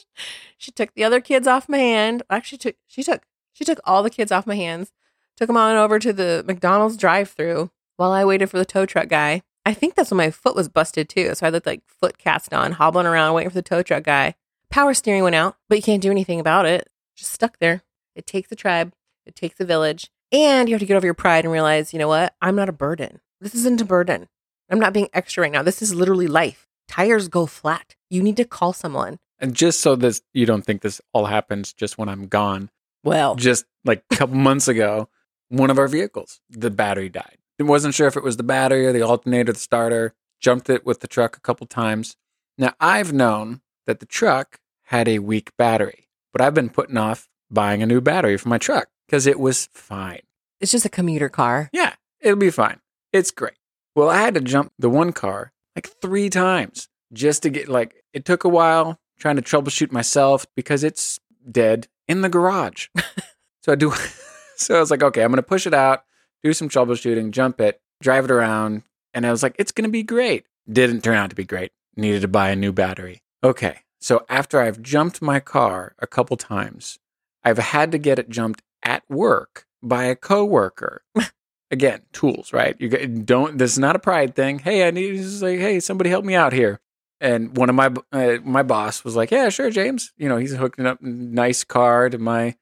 she 0.56 0.70
took 0.70 0.94
the 0.94 1.04
other 1.04 1.20
kids 1.20 1.46
off 1.46 1.68
my 1.68 1.78
hand. 1.78 2.22
Actually, 2.30 2.58
took 2.58 2.76
she 2.86 3.02
took 3.02 3.22
she 3.52 3.64
took 3.64 3.80
all 3.84 4.02
the 4.02 4.10
kids 4.10 4.32
off 4.32 4.46
my 4.46 4.56
hands 4.56 4.92
Took 5.36 5.48
them 5.48 5.56
on 5.56 5.76
over 5.76 5.98
to 5.98 6.12
the 6.12 6.42
McDonald's 6.46 6.96
drive 6.96 7.28
through 7.28 7.70
while 7.96 8.12
I 8.12 8.24
waited 8.24 8.48
for 8.48 8.58
the 8.58 8.64
tow 8.64 8.86
truck 8.86 9.08
guy. 9.08 9.42
I 9.66 9.74
think 9.74 9.94
that's 9.94 10.10
when 10.10 10.16
my 10.16 10.30
foot 10.30 10.56
was 10.56 10.68
busted 10.68 11.08
too. 11.08 11.34
So 11.34 11.46
I 11.46 11.50
looked 11.50 11.66
like 11.66 11.82
foot 11.86 12.16
cast 12.16 12.54
on, 12.54 12.72
hobbling 12.72 13.06
around, 13.06 13.34
waiting 13.34 13.50
for 13.50 13.54
the 13.54 13.62
tow 13.62 13.82
truck 13.82 14.04
guy. 14.04 14.34
Power 14.70 14.94
steering 14.94 15.22
went 15.22 15.34
out, 15.34 15.56
but 15.68 15.76
you 15.76 15.82
can't 15.82 16.02
do 16.02 16.10
anything 16.10 16.40
about 16.40 16.64
it. 16.64 16.88
Just 17.16 17.32
stuck 17.32 17.58
there. 17.58 17.82
It 18.14 18.26
takes 18.26 18.50
a 18.50 18.56
tribe, 18.56 18.94
it 19.26 19.36
takes 19.36 19.60
a 19.60 19.66
village. 19.66 20.10
And 20.32 20.68
you 20.68 20.74
have 20.74 20.80
to 20.80 20.86
get 20.86 20.96
over 20.96 21.06
your 21.06 21.14
pride 21.14 21.44
and 21.44 21.52
realize, 21.52 21.92
you 21.92 21.98
know 21.98 22.08
what? 22.08 22.34
I'm 22.40 22.56
not 22.56 22.68
a 22.68 22.72
burden. 22.72 23.20
This 23.40 23.54
isn't 23.54 23.80
a 23.80 23.84
burden. 23.84 24.28
I'm 24.70 24.80
not 24.80 24.94
being 24.94 25.08
extra 25.12 25.42
right 25.42 25.52
now. 25.52 25.62
This 25.62 25.82
is 25.82 25.94
literally 25.94 26.26
life. 26.26 26.66
Tires 26.88 27.28
go 27.28 27.44
flat. 27.46 27.95
You 28.10 28.22
need 28.22 28.36
to 28.38 28.44
call 28.44 28.72
someone. 28.72 29.18
And 29.38 29.54
just 29.54 29.80
so 29.80 29.96
this 29.96 30.22
you 30.32 30.46
don't 30.46 30.62
think 30.62 30.82
this 30.82 31.00
all 31.12 31.26
happens 31.26 31.72
just 31.72 31.98
when 31.98 32.08
I'm 32.08 32.26
gone, 32.28 32.70
Well, 33.04 33.34
just 33.36 33.64
like 33.84 34.04
a 34.10 34.16
couple 34.16 34.36
months 34.36 34.68
ago, 34.68 35.08
one 35.48 35.70
of 35.70 35.78
our 35.78 35.88
vehicles, 35.88 36.40
the 36.50 36.70
battery 36.70 37.08
died. 37.08 37.38
It 37.58 37.64
wasn't 37.64 37.94
sure 37.94 38.06
if 38.06 38.16
it 38.16 38.22
was 38.22 38.36
the 38.36 38.42
battery 38.42 38.86
or 38.86 38.92
the 38.92 39.02
alternator, 39.02 39.52
the 39.52 39.58
starter. 39.58 40.14
Jumped 40.40 40.68
it 40.68 40.84
with 40.84 41.00
the 41.00 41.08
truck 41.08 41.36
a 41.36 41.40
couple 41.40 41.66
times. 41.66 42.16
Now 42.58 42.74
I've 42.78 43.12
known 43.12 43.62
that 43.86 44.00
the 44.00 44.06
truck 44.06 44.58
had 44.84 45.08
a 45.08 45.18
weak 45.20 45.50
battery, 45.56 46.08
but 46.32 46.42
I've 46.42 46.52
been 46.54 46.68
putting 46.68 46.96
off 46.98 47.28
buying 47.50 47.82
a 47.82 47.86
new 47.86 48.00
battery 48.00 48.36
for 48.36 48.48
my 48.50 48.58
truck 48.58 48.88
because 49.06 49.26
it 49.26 49.40
was 49.40 49.68
fine. 49.72 50.20
it's 50.60 50.72
just 50.72 50.84
a 50.84 50.90
commuter 50.90 51.28
car. 51.28 51.70
Yeah, 51.72 51.94
it'll 52.20 52.36
be 52.38 52.50
fine. 52.50 52.80
It's 53.12 53.30
great. 53.30 53.54
Well, 53.94 54.10
I 54.10 54.18
had 54.20 54.34
to 54.34 54.40
jump 54.40 54.72
the 54.78 54.90
one 54.90 55.12
car 55.12 55.52
like 55.74 55.88
three 56.02 56.28
times 56.28 56.88
just 57.12 57.42
to 57.42 57.50
get 57.50 57.68
like 57.68 58.02
it 58.12 58.24
took 58.24 58.44
a 58.44 58.48
while 58.48 58.98
trying 59.18 59.36
to 59.36 59.42
troubleshoot 59.42 59.92
myself 59.92 60.46
because 60.54 60.84
it's 60.84 61.18
dead 61.50 61.88
in 62.08 62.20
the 62.20 62.28
garage. 62.28 62.88
so 63.62 63.72
I 63.72 63.74
do 63.74 63.92
so 64.56 64.76
I 64.76 64.80
was 64.80 64.90
like, 64.90 65.02
okay, 65.02 65.22
I'm 65.22 65.30
gonna 65.30 65.42
push 65.42 65.66
it 65.66 65.74
out, 65.74 66.04
do 66.42 66.52
some 66.52 66.68
troubleshooting, 66.68 67.30
jump 67.30 67.60
it, 67.60 67.80
drive 68.00 68.24
it 68.24 68.30
around, 68.30 68.82
and 69.14 69.26
I 69.26 69.30
was 69.30 69.42
like, 69.42 69.56
it's 69.58 69.72
gonna 69.72 69.88
be 69.88 70.02
great. 70.02 70.46
Didn't 70.70 71.02
turn 71.02 71.16
out 71.16 71.30
to 71.30 71.36
be 71.36 71.44
great. 71.44 71.72
Needed 71.96 72.22
to 72.22 72.28
buy 72.28 72.50
a 72.50 72.56
new 72.56 72.72
battery. 72.72 73.22
Okay. 73.42 73.80
So 74.00 74.24
after 74.28 74.60
I've 74.60 74.82
jumped 74.82 75.22
my 75.22 75.40
car 75.40 75.94
a 75.98 76.06
couple 76.06 76.36
times, 76.36 76.98
I've 77.44 77.58
had 77.58 77.92
to 77.92 77.98
get 77.98 78.18
it 78.18 78.28
jumped 78.28 78.62
at 78.82 79.02
work 79.08 79.66
by 79.82 80.04
a 80.04 80.16
coworker. 80.16 81.02
Again, 81.70 82.02
tools, 82.12 82.52
right? 82.52 82.76
You 82.78 82.88
don't. 82.88 83.58
This 83.58 83.72
is 83.72 83.78
not 83.78 83.96
a 83.96 84.00
pride 84.00 84.36
thing. 84.36 84.60
Hey, 84.60 84.86
I 84.86 84.92
need. 84.92 85.14
Is 85.14 85.42
like, 85.42 85.58
hey, 85.58 85.80
somebody 85.80 86.10
help 86.10 86.24
me 86.24 86.34
out 86.34 86.52
here. 86.52 86.80
And 87.20 87.56
one 87.56 87.70
of 87.70 87.74
my 87.74 87.90
uh, 88.12 88.38
my 88.44 88.62
boss 88.62 89.02
was 89.02 89.16
like, 89.16 89.30
yeah, 89.30 89.48
sure, 89.48 89.70
James. 89.70 90.12
You 90.18 90.28
know, 90.28 90.36
he's 90.36 90.54
hooking 90.54 90.86
up 90.86 91.00
nice 91.00 91.64
car 91.64 92.10
to 92.10 92.18
my 92.18 92.56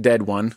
dead 0.00 0.22
one, 0.22 0.54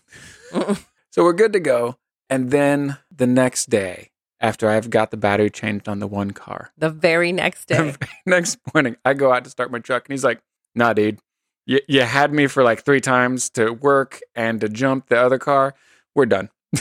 so 0.52 1.24
we're 1.24 1.34
good 1.34 1.54
to 1.54 1.60
go. 1.60 1.98
And 2.30 2.52
then 2.52 2.98
the 3.12 3.26
next 3.26 3.70
day, 3.70 4.12
after 4.40 4.70
I've 4.70 4.92
got 4.92 5.10
the 5.10 5.18
battery 5.18 5.50
changed 5.50 5.90
on 5.90 6.00
the 6.00 6.08
one 6.08 6.32
car, 6.32 6.72
the 6.78 6.92
very 6.92 7.32
next 7.32 7.66
day. 7.70 7.96
next 8.26 8.60
morning, 8.74 8.98
I 9.04 9.14
go 9.16 9.34
out 9.34 9.44
to 9.46 9.50
start 9.50 9.72
my 9.72 9.80
truck, 9.80 10.08
and 10.08 10.14
he's 10.14 10.24
like, 10.24 10.42
"Nah, 10.76 10.94
dude, 10.94 11.20
you, 11.66 11.80
you 11.88 12.02
had 12.02 12.32
me 12.32 12.46
for 12.46 12.64
like 12.64 12.86
three 12.86 13.02
times 13.02 13.50
to 13.52 13.72
work 13.72 14.20
and 14.36 14.62
to 14.62 14.70
jump 14.70 15.08
the 15.08 15.20
other 15.20 15.40
car. 15.40 15.74
We're 16.14 16.28
done." 16.28 16.50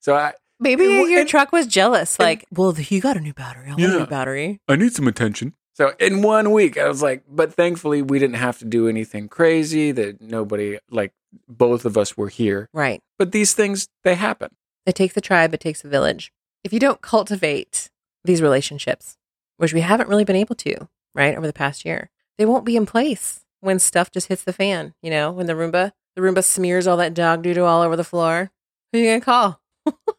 so 0.00 0.14
I, 0.14 0.32
Maybe 0.60 1.00
And- 1.00 1.10
your 1.10 1.24
truck 1.24 1.52
was 1.52 1.66
jealous. 1.66 2.18
Like, 2.18 2.44
well, 2.52 2.74
you 2.78 3.00
got 3.00 3.16
a 3.16 3.20
new 3.20 3.32
battery. 3.34 3.66
I 3.66 3.70
want 3.70 3.82
a 3.82 3.98
new 4.00 4.06
battery. 4.06 4.60
I 4.68 4.76
need 4.76 4.92
some 4.94 5.06
attention. 5.08 5.54
So 5.74 5.92
in 6.00 6.22
one 6.22 6.50
week, 6.50 6.76
I 6.76 6.88
was 6.88 7.02
like, 7.02 7.22
but 7.28 7.54
thankfully, 7.54 8.02
we 8.02 8.18
didn't 8.18 8.36
have 8.36 8.58
to 8.58 8.64
do 8.64 8.88
anything 8.88 9.28
crazy. 9.28 9.92
That 9.92 10.20
nobody, 10.20 10.78
like, 10.90 11.12
both 11.46 11.84
of 11.84 11.96
us 11.96 12.16
were 12.16 12.28
here. 12.28 12.68
Right. 12.72 13.00
But 13.18 13.30
these 13.32 13.54
things, 13.54 13.86
they 14.02 14.16
happen. 14.16 14.50
It 14.86 14.94
takes 14.96 15.16
a 15.16 15.20
tribe, 15.20 15.54
it 15.54 15.60
takes 15.60 15.84
a 15.84 15.88
village. 15.88 16.32
If 16.64 16.72
you 16.72 16.80
don't 16.80 17.00
cultivate 17.00 17.90
these 18.24 18.42
relationships, 18.42 19.16
which 19.58 19.72
we 19.72 19.82
haven't 19.82 20.08
really 20.08 20.24
been 20.24 20.34
able 20.34 20.56
to, 20.56 20.88
right, 21.14 21.36
over 21.36 21.46
the 21.46 21.52
past 21.52 21.84
year, 21.84 22.10
they 22.38 22.46
won't 22.46 22.64
be 22.64 22.76
in 22.76 22.86
place 22.86 23.44
when 23.60 23.78
stuff 23.78 24.10
just 24.10 24.26
hits 24.28 24.42
the 24.42 24.52
fan, 24.52 24.94
you 25.02 25.10
know, 25.10 25.30
when 25.30 25.46
the 25.46 25.52
Roomba, 25.52 25.92
the 26.16 26.22
Roomba 26.22 26.42
smears 26.42 26.86
all 26.86 26.96
that 26.96 27.14
dog 27.14 27.42
doodle 27.42 27.66
all 27.66 27.82
over 27.82 27.94
the 27.96 28.02
floor. 28.04 28.50
Who 28.92 28.98
are 28.98 29.02
you 29.02 29.08
going 29.08 29.20
to 29.20 29.24
call? 29.24 29.60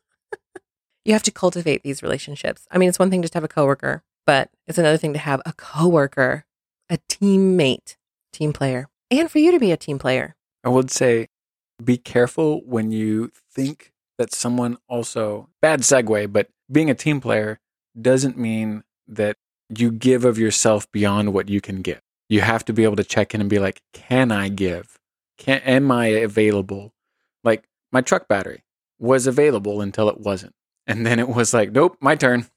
you 1.10 1.14
have 1.14 1.24
to 1.24 1.32
cultivate 1.32 1.82
these 1.82 2.04
relationships. 2.04 2.68
I 2.70 2.78
mean, 2.78 2.88
it's 2.88 3.00
one 3.00 3.10
thing 3.10 3.24
just 3.24 3.34
to 3.34 3.38
have 3.38 3.44
a 3.44 3.48
coworker, 3.48 4.04
but 4.28 4.52
it's 4.68 4.78
another 4.78 4.98
thing 4.98 5.14
to 5.14 5.20
have 5.20 5.42
a 5.44 5.54
coworker, 5.54 6.46
a 6.88 7.00
teammate, 7.10 7.96
team 8.32 8.54
player, 8.54 8.88
and 9.10 9.30
for 9.32 9.40
you 9.40 9.52
to 9.52 9.60
be 9.60 9.72
a 9.72 9.78
team 9.78 9.98
player. 9.98 10.36
I 10.64 10.70
would 10.70 10.92
say 10.92 11.30
be 11.84 11.98
careful 11.98 12.62
when 12.64 12.92
you 12.92 13.32
think 13.52 13.92
that 14.20 14.36
someone 14.36 14.78
also, 14.88 15.50
bad 15.64 15.80
segue, 15.80 16.32
but 16.32 16.50
being 16.72 16.92
a 16.92 16.96
team 16.96 17.20
player 17.20 17.60
doesn't 18.00 18.38
mean 18.38 18.84
that 19.08 19.36
you 19.76 19.90
give 19.90 20.26
of 20.26 20.38
yourself 20.38 20.92
beyond 20.92 21.34
what 21.34 21.50
you 21.50 21.60
can 21.60 21.82
give. 21.82 22.02
You 22.28 22.42
have 22.42 22.64
to 22.66 22.74
be 22.74 22.84
able 22.84 22.98
to 22.98 23.04
check 23.04 23.34
in 23.34 23.42
and 23.42 23.50
be 23.50 23.58
like, 23.58 23.82
can 23.94 24.32
I 24.32 24.50
give? 24.50 25.00
Can, 25.40 25.60
am 25.62 25.90
I 25.90 26.08
available? 26.08 26.94
Like 27.44 27.64
my 27.92 28.02
truck 28.02 28.28
battery 28.28 28.64
was 29.00 29.26
available 29.26 29.82
until 29.82 30.08
it 30.08 30.20
wasn't. 30.20 30.54
And 30.90 31.06
then 31.06 31.20
it 31.20 31.30
was 31.30 31.54
like, 31.54 31.72
nope, 31.72 31.96
my 32.02 32.16
turn. 32.16 32.48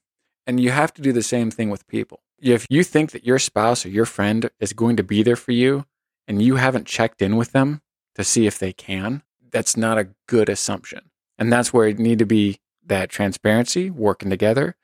And 0.45 0.59
you 0.59 0.71
have 0.71 0.93
to 0.95 1.01
do 1.01 1.13
the 1.13 1.23
same 1.23 1.51
thing 1.51 1.69
with 1.69 1.87
people. 1.87 2.21
If 2.39 2.67
you 2.69 2.83
think 2.83 3.11
that 3.11 3.25
your 3.25 3.39
spouse 3.39 3.85
or 3.85 3.89
your 3.89 4.05
friend 4.05 4.49
is 4.59 4.73
going 4.73 4.97
to 4.97 5.03
be 5.03 5.23
there 5.23 5.37
for 5.37 5.53
you 5.53 5.85
and 6.27 6.41
you 6.41 6.57
haven't 6.57 6.87
checked 6.87 7.21
in 7.21 7.37
with 7.37 7.53
them, 7.53 7.81
to 8.15 8.23
see 8.23 8.45
if 8.45 8.59
they 8.59 8.73
can, 8.73 9.23
that's 9.51 9.77
not 9.77 9.97
a 9.97 10.09
good 10.27 10.49
assumption. 10.49 11.09
And 11.37 11.51
that's 11.51 11.73
where 11.73 11.87
it 11.87 11.99
need 11.99 12.19
to 12.19 12.25
be 12.25 12.59
that 12.85 13.09
transparency, 13.09 13.89
working 13.89 14.29
together, 14.29 14.75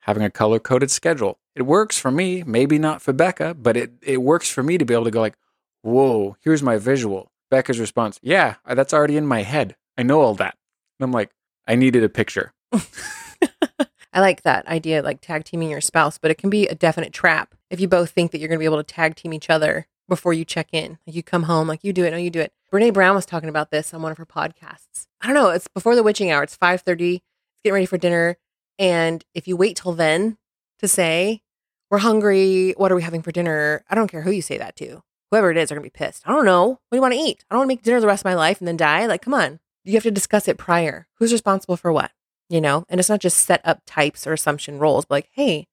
having 0.00 0.22
a 0.22 0.30
color 0.30 0.58
coded 0.58 0.90
schedule. 0.90 1.38
It 1.54 1.62
works 1.62 1.98
for 1.98 2.10
me, 2.10 2.42
maybe 2.44 2.78
not 2.78 3.02
for 3.02 3.12
Becca, 3.12 3.54
but 3.54 3.76
it, 3.76 3.92
it 4.02 4.22
works 4.22 4.48
for 4.48 4.62
me 4.62 4.78
to 4.78 4.84
be 4.84 4.94
able 4.94 5.04
to 5.04 5.10
go 5.10 5.20
like, 5.20 5.36
whoa, 5.82 6.36
here's 6.40 6.62
my 6.62 6.76
visual. 6.76 7.30
Becca's 7.50 7.80
response, 7.80 8.18
yeah, 8.22 8.56
that's 8.66 8.94
already 8.94 9.16
in 9.16 9.26
my 9.26 9.42
head. 9.42 9.76
I 9.96 10.02
know 10.02 10.20
all 10.20 10.34
that. 10.34 10.56
And 10.98 11.04
I'm 11.04 11.12
like, 11.12 11.30
I 11.66 11.74
needed 11.74 12.04
a 12.04 12.08
picture. 12.08 12.52
I 14.12 14.20
like 14.20 14.42
that 14.42 14.66
idea, 14.66 15.02
like 15.02 15.20
tag 15.20 15.44
teaming 15.44 15.70
your 15.70 15.80
spouse, 15.80 16.18
but 16.18 16.30
it 16.30 16.38
can 16.38 16.50
be 16.50 16.66
a 16.66 16.74
definite 16.74 17.12
trap 17.12 17.54
if 17.70 17.80
you 17.80 17.88
both 17.88 18.10
think 18.10 18.32
that 18.32 18.38
you're 18.38 18.48
going 18.48 18.58
to 18.58 18.60
be 18.60 18.64
able 18.64 18.78
to 18.78 18.82
tag 18.82 19.14
team 19.14 19.32
each 19.32 19.50
other 19.50 19.86
before 20.08 20.32
you 20.32 20.44
check 20.44 20.68
in. 20.72 20.98
Like 21.06 21.14
you 21.14 21.22
come 21.22 21.44
home, 21.44 21.68
like 21.68 21.84
you 21.84 21.92
do 21.92 22.04
it, 22.04 22.10
no, 22.10 22.16
you 22.16 22.30
do 22.30 22.40
it. 22.40 22.52
Brene 22.72 22.92
Brown 22.92 23.14
was 23.14 23.26
talking 23.26 23.48
about 23.48 23.70
this 23.70 23.94
on 23.94 24.02
one 24.02 24.12
of 24.12 24.18
her 24.18 24.26
podcasts. 24.26 25.06
I 25.20 25.26
don't 25.26 25.34
know. 25.34 25.50
It's 25.50 25.68
before 25.68 25.94
the 25.94 26.02
witching 26.02 26.30
hour. 26.30 26.42
It's 26.42 26.56
five 26.56 26.82
thirty. 26.82 27.16
It's 27.16 27.62
getting 27.62 27.74
ready 27.74 27.86
for 27.86 27.98
dinner, 27.98 28.36
and 28.78 29.24
if 29.34 29.48
you 29.48 29.56
wait 29.56 29.76
till 29.76 29.92
then 29.92 30.36
to 30.80 30.88
say 30.88 31.42
we're 31.90 31.98
hungry, 31.98 32.74
what 32.76 32.92
are 32.92 32.94
we 32.94 33.02
having 33.02 33.22
for 33.22 33.32
dinner? 33.32 33.84
I 33.88 33.94
don't 33.94 34.10
care 34.10 34.22
who 34.22 34.30
you 34.30 34.42
say 34.42 34.58
that 34.58 34.76
to. 34.76 35.02
Whoever 35.30 35.50
it 35.50 35.56
is, 35.56 35.68
they're 35.68 35.76
gonna 35.76 35.84
be 35.84 35.90
pissed. 35.90 36.22
I 36.26 36.32
don't 36.32 36.44
know. 36.44 36.68
What 36.68 36.80
do 36.90 36.96
you 36.96 37.02
want 37.02 37.14
to 37.14 37.20
eat? 37.20 37.44
I 37.48 37.54
don't 37.54 37.60
want 37.60 37.68
to 37.68 37.74
make 37.74 37.82
dinner 37.82 38.00
the 38.00 38.06
rest 38.06 38.22
of 38.22 38.26
my 38.26 38.34
life 38.34 38.60
and 38.60 38.68
then 38.68 38.76
die. 38.76 39.06
Like, 39.06 39.22
come 39.22 39.34
on. 39.34 39.60
You 39.84 39.94
have 39.94 40.02
to 40.02 40.10
discuss 40.10 40.48
it 40.48 40.58
prior. 40.58 41.06
Who's 41.14 41.32
responsible 41.32 41.76
for 41.76 41.92
what? 41.92 42.10
You 42.48 42.60
know? 42.60 42.84
And 42.88 42.98
it's 43.00 43.08
not 43.08 43.20
just 43.20 43.38
set 43.38 43.60
up 43.64 43.82
types 43.86 44.26
or 44.26 44.32
assumption 44.32 44.78
roles 44.78 45.04
but 45.04 45.14
like 45.16 45.28
hey 45.32 45.66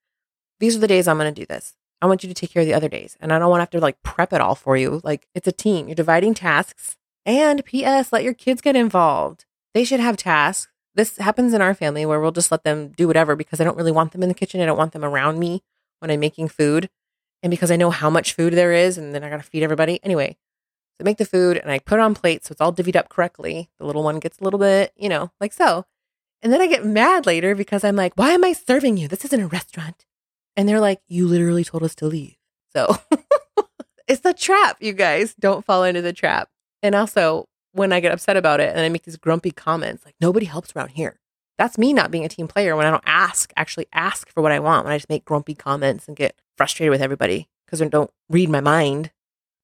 these 0.59 0.75
are 0.75 0.79
the 0.79 0.87
days 0.87 1.07
i'm 1.07 1.17
going 1.17 1.33
to 1.33 1.41
do 1.41 1.45
this. 1.45 1.73
I 2.01 2.07
want 2.07 2.23
you 2.23 2.29
to 2.29 2.35
take 2.35 2.51
care 2.51 2.61
of 2.61 2.67
the 2.67 2.73
other 2.73 2.89
days 2.89 3.17
and 3.19 3.31
i 3.33 3.39
don't 3.39 3.49
want 3.49 3.59
to 3.59 3.63
have 3.63 3.69
to 3.71 3.79
like 3.79 4.01
prep 4.03 4.33
it 4.33 4.41
all 4.41 4.55
for 4.55 4.77
you. 4.77 5.01
Like 5.03 5.27
it's 5.33 5.47
a 5.47 5.51
team. 5.51 5.87
You're 5.87 5.95
dividing 5.95 6.33
tasks 6.33 6.97
and 7.25 7.65
ps 7.65 8.11
let 8.11 8.23
your 8.23 8.33
kids 8.33 8.61
get 8.61 8.75
involved. 8.75 9.45
They 9.73 9.83
should 9.83 9.99
have 9.99 10.17
tasks. 10.17 10.71
This 10.93 11.17
happens 11.17 11.53
in 11.53 11.61
our 11.61 11.73
family 11.73 12.05
where 12.05 12.21
we'll 12.21 12.31
just 12.31 12.51
let 12.51 12.63
them 12.63 12.89
do 12.89 13.07
whatever 13.07 13.35
because 13.35 13.59
i 13.59 13.63
don't 13.63 13.77
really 13.77 13.91
want 13.91 14.11
them 14.11 14.23
in 14.23 14.29
the 14.29 14.35
kitchen. 14.35 14.61
I 14.61 14.65
don't 14.65 14.77
want 14.77 14.93
them 14.93 15.05
around 15.05 15.39
me 15.39 15.63
when 15.99 16.11
i'm 16.11 16.19
making 16.19 16.49
food. 16.49 16.89
And 17.43 17.51
because 17.51 17.71
i 17.71 17.75
know 17.75 17.89
how 17.89 18.09
much 18.09 18.33
food 18.33 18.53
there 18.53 18.71
is 18.71 18.97
and 18.97 19.13
then 19.13 19.23
i 19.23 19.29
gotta 19.29 19.43
feed 19.43 19.63
everybody. 19.63 19.99
Anyway 20.03 20.37
so 20.97 21.03
I 21.03 21.05
make 21.05 21.17
the 21.17 21.25
food 21.25 21.57
and 21.57 21.71
i 21.71 21.79
put 21.79 21.99
on 21.99 22.15
plates 22.15 22.47
so 22.47 22.53
it's 22.53 22.61
all 22.61 22.73
divvied 22.73 22.95
up 22.95 23.09
correctly. 23.09 23.69
The 23.79 23.85
little 23.85 24.03
one 24.03 24.19
gets 24.19 24.39
a 24.39 24.43
little 24.43 24.59
bit 24.59 24.93
you 24.95 25.09
know 25.09 25.31
like 25.41 25.53
so 25.53 25.85
and 26.41 26.51
then 26.51 26.61
I 26.61 26.67
get 26.67 26.85
mad 26.85 27.25
later 27.25 27.55
because 27.55 27.83
I'm 27.83 27.95
like, 27.95 28.13
why 28.15 28.31
am 28.31 28.43
I 28.43 28.53
serving 28.53 28.97
you? 28.97 29.07
This 29.07 29.25
isn't 29.25 29.41
a 29.41 29.47
restaurant. 29.47 30.05
And 30.55 30.69
they're 30.69 30.79
like, 30.79 31.01
you 31.07 31.27
literally 31.27 31.63
told 31.63 31.83
us 31.83 31.95
to 31.95 32.05
leave. 32.05 32.35
So 32.73 32.95
it's 34.07 34.21
the 34.21 34.33
trap, 34.33 34.77
you 34.79 34.93
guys. 34.93 35.33
Don't 35.35 35.65
fall 35.65 35.83
into 35.83 36.01
the 36.01 36.13
trap. 36.13 36.49
And 36.83 36.95
also, 36.95 37.47
when 37.71 37.91
I 37.91 37.99
get 37.99 38.11
upset 38.11 38.37
about 38.37 38.59
it 38.59 38.69
and 38.69 38.79
I 38.79 38.89
make 38.89 39.03
these 39.03 39.17
grumpy 39.17 39.51
comments, 39.51 40.05
like, 40.05 40.15
nobody 40.21 40.45
helps 40.45 40.75
around 40.75 40.89
here. 40.89 41.19
That's 41.57 41.77
me 41.77 41.93
not 41.93 42.11
being 42.11 42.25
a 42.25 42.29
team 42.29 42.47
player 42.47 42.75
when 42.75 42.85
I 42.85 42.91
don't 42.91 43.03
ask, 43.05 43.51
actually 43.55 43.87
ask 43.93 44.29
for 44.29 44.41
what 44.41 44.51
I 44.51 44.59
want, 44.59 44.85
when 44.85 44.93
I 44.93 44.97
just 44.97 45.09
make 45.09 45.25
grumpy 45.25 45.55
comments 45.55 46.07
and 46.07 46.17
get 46.17 46.35
frustrated 46.57 46.91
with 46.91 47.01
everybody 47.01 47.49
because 47.65 47.79
they 47.79 47.89
don't 47.89 48.11
read 48.29 48.49
my 48.49 48.61
mind. 48.61 49.11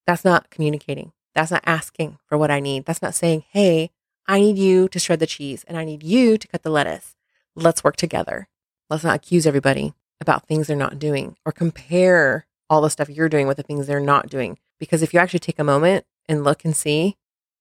That's 0.08 0.26
not 0.26 0.50
communicating. 0.50 1.12
That's 1.36 1.52
not 1.52 1.64
asking 1.66 2.18
for 2.26 2.38
what 2.38 2.52
I 2.52 2.60
need. 2.60 2.86
That's 2.86 3.02
not 3.02 3.16
saying, 3.16 3.46
hey, 3.50 3.92
I 4.28 4.40
need 4.40 4.58
you 4.58 4.88
to 4.90 5.00
shred 5.00 5.20
the 5.20 5.28
cheese 5.28 5.66
and 5.68 5.78
I 5.78 5.86
need 5.86 6.04
you 6.04 6.38
to 6.38 6.48
cut 6.48 6.64
the 6.64 6.70
lettuce. 6.70 7.16
Let's 7.56 7.84
work 7.84 7.96
together. 7.96 8.48
Let's 8.90 9.04
not 9.04 9.16
accuse 9.16 9.46
everybody 9.48 9.94
about 10.20 10.48
things 10.48 10.68
they're 10.68 10.78
not 10.78 11.00
doing 11.00 11.36
or 11.46 11.52
compare 11.52 12.46
all 12.70 12.82
the 12.82 12.90
stuff 12.90 13.10
you're 13.10 13.30
doing 13.30 13.48
with 13.48 13.58
the 13.58 13.64
things 13.64 13.88
they're 13.88 14.00
not 14.00 14.30
doing. 14.30 14.58
Because 14.80 15.02
if 15.02 15.14
you 15.14 15.20
actually 15.20 15.40
take 15.40 15.60
a 15.60 15.64
moment 15.64 16.06
and 16.30 16.44
look 16.44 16.64
and 16.64 16.76
see, 16.76 17.18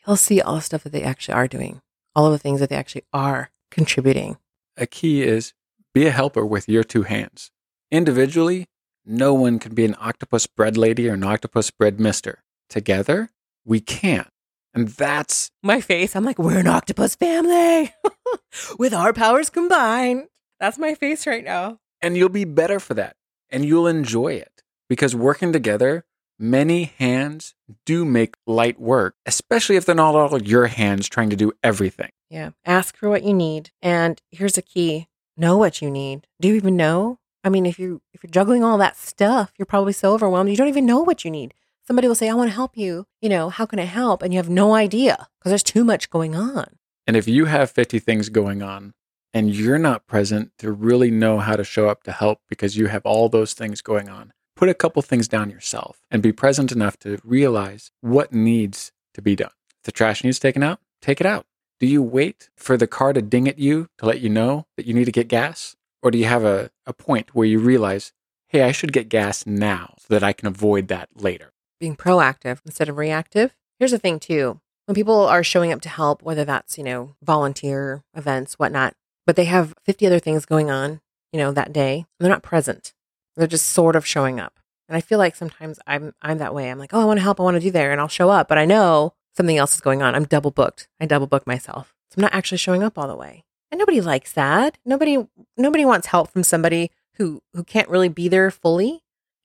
you'll 0.07 0.17
see 0.17 0.41
all 0.41 0.57
the 0.57 0.61
stuff 0.61 0.85
that 0.85 0.93
they 0.93 1.03
actually 1.03 1.35
are 1.35 1.49
doing, 1.49 1.81
all 2.15 2.27
of 2.27 2.33
the 2.33 2.39
things 2.39 2.61
that 2.61 2.69
they 2.69 2.77
actually 2.77 3.05
are 3.13 3.51
contributing. 3.71 4.37
A 4.77 4.87
key 4.87 5.23
is 5.23 5.53
be 5.93 6.07
a 6.07 6.13
helper 6.13 6.47
with 6.47 6.69
your 6.69 6.85
two 6.85 7.03
hands. 7.03 7.51
Individually, 7.91 8.69
no 9.05 9.35
one 9.35 9.59
can 9.59 9.75
be 9.75 9.85
an 9.85 9.97
octopus 9.99 10.47
bread 10.47 10.77
lady 10.77 11.09
or 11.09 11.15
an 11.15 11.25
octopus 11.25 11.71
bread 11.71 11.99
mister. 11.99 12.45
Together, 12.69 13.31
we 13.65 13.81
can. 13.81 14.27
And 14.75 14.89
that's 14.89 15.51
My 15.63 15.81
face, 15.81 16.15
I'm 16.15 16.25
like, 16.25 16.39
we're 16.39 16.59
an 16.59 16.67
octopus 16.67 17.15
family 17.17 17.93
with 18.79 18.95
our 18.95 19.13
powers 19.13 19.51
combined. 19.51 20.29
That's 20.59 20.79
my 20.79 20.95
face 20.95 21.27
right 21.27 21.45
now. 21.45 21.79
and 22.03 22.17
you'll 22.17 22.29
be 22.29 22.45
better 22.45 22.79
for 22.81 22.95
that 22.95 23.17
and 23.51 23.65
you'll 23.65 23.87
enjoy 23.87 24.35
it 24.35 24.63
because 24.89 25.15
working 25.17 25.53
together 25.53 26.05
many 26.39 26.85
hands 26.99 27.55
do 27.85 28.05
make 28.05 28.35
light 28.47 28.81
work 28.81 29.15
especially 29.27 29.77
if 29.77 29.85
they're 29.85 29.95
not 29.95 30.15
all 30.15 30.41
your 30.41 30.67
hands 30.69 31.09
trying 31.09 31.29
to 31.31 31.37
do 31.37 31.53
everything 31.63 32.11
Yeah. 32.31 32.51
Ask 32.65 32.97
for 32.97 33.09
what 33.11 33.23
you 33.25 33.35
need. 33.35 33.71
And 33.83 34.21
here's 34.31 34.57
a 34.57 34.63
key. 34.63 35.09
Know 35.37 35.57
what 35.57 35.83
you 35.83 35.91
need. 35.91 36.27
Do 36.41 36.49
you 36.49 36.55
even 36.55 36.77
know? 36.77 37.19
I 37.43 37.49
mean, 37.49 37.67
if 37.67 37.79
you 37.79 38.01
if 38.15 38.23
you're 38.23 38.31
juggling 38.31 38.63
all 38.63 38.79
that 38.79 38.97
stuff, 38.97 39.53
you're 39.59 39.67
probably 39.67 39.93
so 39.95 40.13
overwhelmed 40.15 40.51
you 40.51 40.57
don't 40.57 40.69
even 40.69 40.87
know 40.87 41.01
what 41.01 41.25
you 41.25 41.31
need. 41.31 41.55
Somebody 41.91 42.07
will 42.07 42.15
say, 42.15 42.29
I 42.29 42.35
want 42.35 42.49
to 42.49 42.55
help 42.55 42.77
you. 42.77 43.05
You 43.21 43.29
know, 43.29 43.49
how 43.49 43.67
can 43.67 43.81
I 43.81 43.85
help? 43.85 44.23
And 44.23 44.33
you 44.33 44.39
have 44.39 44.49
no 44.49 44.75
idea 44.75 45.27
because 45.41 45.51
there's 45.51 45.65
too 45.65 45.83
much 45.83 46.09
going 46.09 46.37
on. 46.37 46.77
and 47.05 47.17
if 47.17 47.27
you 47.27 47.47
have 47.47 47.69
50 47.69 47.99
things 47.99 48.29
going 48.29 48.63
on 48.63 48.95
and 49.35 49.53
you're 49.53 49.77
not 49.77 50.07
present 50.07 50.53
to 50.59 50.71
really 50.71 51.11
know 51.11 51.39
how 51.41 51.57
to 51.57 51.65
show 51.65 51.89
up 51.89 52.05
to 52.05 52.13
help 52.13 52.39
because 52.49 52.77
you 52.77 52.87
have 52.87 53.05
all 53.05 53.29
those 53.29 53.55
things 53.55 53.83
going 53.83 54.09
on 54.09 54.33
put 54.55 54.69
a 54.69 54.75
couple 54.83 55.03
things 55.03 55.27
down 55.27 55.51
yourself 55.51 55.99
and 56.13 56.23
be 56.23 56.31
present 56.31 56.71
enough 56.71 56.97
to 57.01 57.19
realize 57.25 57.91
what 58.03 58.33
needs 58.33 58.93
to 59.15 59.21
be 59.21 59.35
done 59.35 59.57
if 59.79 59.83
the 59.83 59.91
trash 59.91 60.23
needs 60.23 60.39
taken 60.39 60.63
out 60.63 60.79
take 61.03 61.21
it 61.21 61.27
out 61.27 61.45
do 61.81 61.89
you 61.89 62.01
wait 62.01 62.51
for 62.57 62.77
the 62.77 62.87
car 62.87 63.13
to 63.13 63.21
ding 63.23 63.49
at 63.49 63.59
you 63.59 63.89
to 63.99 64.07
let 64.07 64.21
you 64.21 64.29
know 64.29 64.65
that 64.77 64.87
you 64.87 64.95
need 64.95 65.07
to 65.07 65.19
get 65.21 65.27
gas 65.27 65.75
or 66.05 66.13
do 66.13 66.19
you 66.19 66.27
have 66.27 66.45
a, 66.45 66.71
a 66.87 66.93
point 66.93 67.35
where 67.35 67.49
you 67.49 67.59
realize 67.59 68.13
hey 68.47 68.63
i 68.63 68.71
should 68.71 68.93
get 68.93 69.09
gas 69.09 69.45
now 69.45 69.95
so 69.99 70.07
that 70.15 70.23
i 70.23 70.33
can 70.33 70.47
avoid 70.47 70.87
that 70.87 71.09
later 71.17 71.51
being 71.81 71.97
proactive 71.97 72.61
instead 72.65 72.89
of 72.89 72.99
reactive. 72.99 73.57
Here's 73.79 73.91
the 73.91 73.99
thing 73.99 74.21
too. 74.21 74.61
When 74.87 74.95
people 74.95 75.27
are 75.27 75.43
showing 75.43 75.73
up 75.73 75.81
to 75.83 75.89
help, 75.89 76.23
whether 76.23 76.45
that's, 76.45 76.77
you 76.77 76.85
know, 76.85 77.15
volunteer 77.23 78.03
events, 78.15 78.55
whatnot, 78.55 78.95
but 79.27 79.37
they 79.37 79.45
have 79.47 79.75
50 79.85 80.07
other 80.07 80.19
things 80.19 80.45
going 80.45 80.71
on, 80.71 81.01
you 81.33 81.39
know, 81.39 81.53
that 81.53 81.73
day, 81.73 82.07
they're 82.19 82.29
not 82.29 82.43
present. 82.43 82.93
They're 83.37 83.47
just 83.47 83.67
sort 83.67 83.97
of 83.97 84.07
showing 84.07 84.39
up. 84.39 84.61
And 84.89 84.97
I 84.97 85.01
feel 85.01 85.19
like 85.19 85.37
sometimes 85.37 85.79
I'm 85.87 86.13
I'm 86.21 86.39
that 86.39 86.55
way. 86.55 86.69
I'm 86.71 86.79
like, 86.79 86.93
oh, 86.93 87.01
I 87.01 87.05
want 87.05 87.19
to 87.19 87.23
help, 87.23 87.39
I 87.39 87.45
want 87.45 87.55
to 87.55 87.61
do 87.61 87.71
there, 87.71 87.93
and 87.93 88.01
I'll 88.01 88.09
show 88.09 88.29
up, 88.29 88.49
but 88.49 88.59
I 88.59 88.65
know 88.65 89.15
something 89.37 89.57
else 89.57 89.75
is 89.75 89.81
going 89.81 90.03
on. 90.03 90.15
I'm 90.15 90.25
double 90.25 90.51
booked. 90.51 90.89
I 91.01 91.07
double 91.07 91.29
book 91.29 91.47
myself. 91.47 91.95
So 92.11 92.17
I'm 92.19 92.23
not 92.23 92.35
actually 92.35 92.59
showing 92.59 92.83
up 92.83 92.99
all 92.99 93.07
the 93.07 93.15
way. 93.17 93.45
And 93.71 93.79
nobody 93.79 94.01
likes 94.01 94.33
that. 94.33 94.79
Nobody 94.85 95.29
nobody 95.57 95.85
wants 95.85 96.09
help 96.09 96.31
from 96.31 96.43
somebody 96.43 96.91
who 97.15 97.41
who 97.55 97.63
can't 97.63 97.89
really 97.89 98.09
be 98.09 98.27
there 98.29 98.51
fully. 98.51 98.95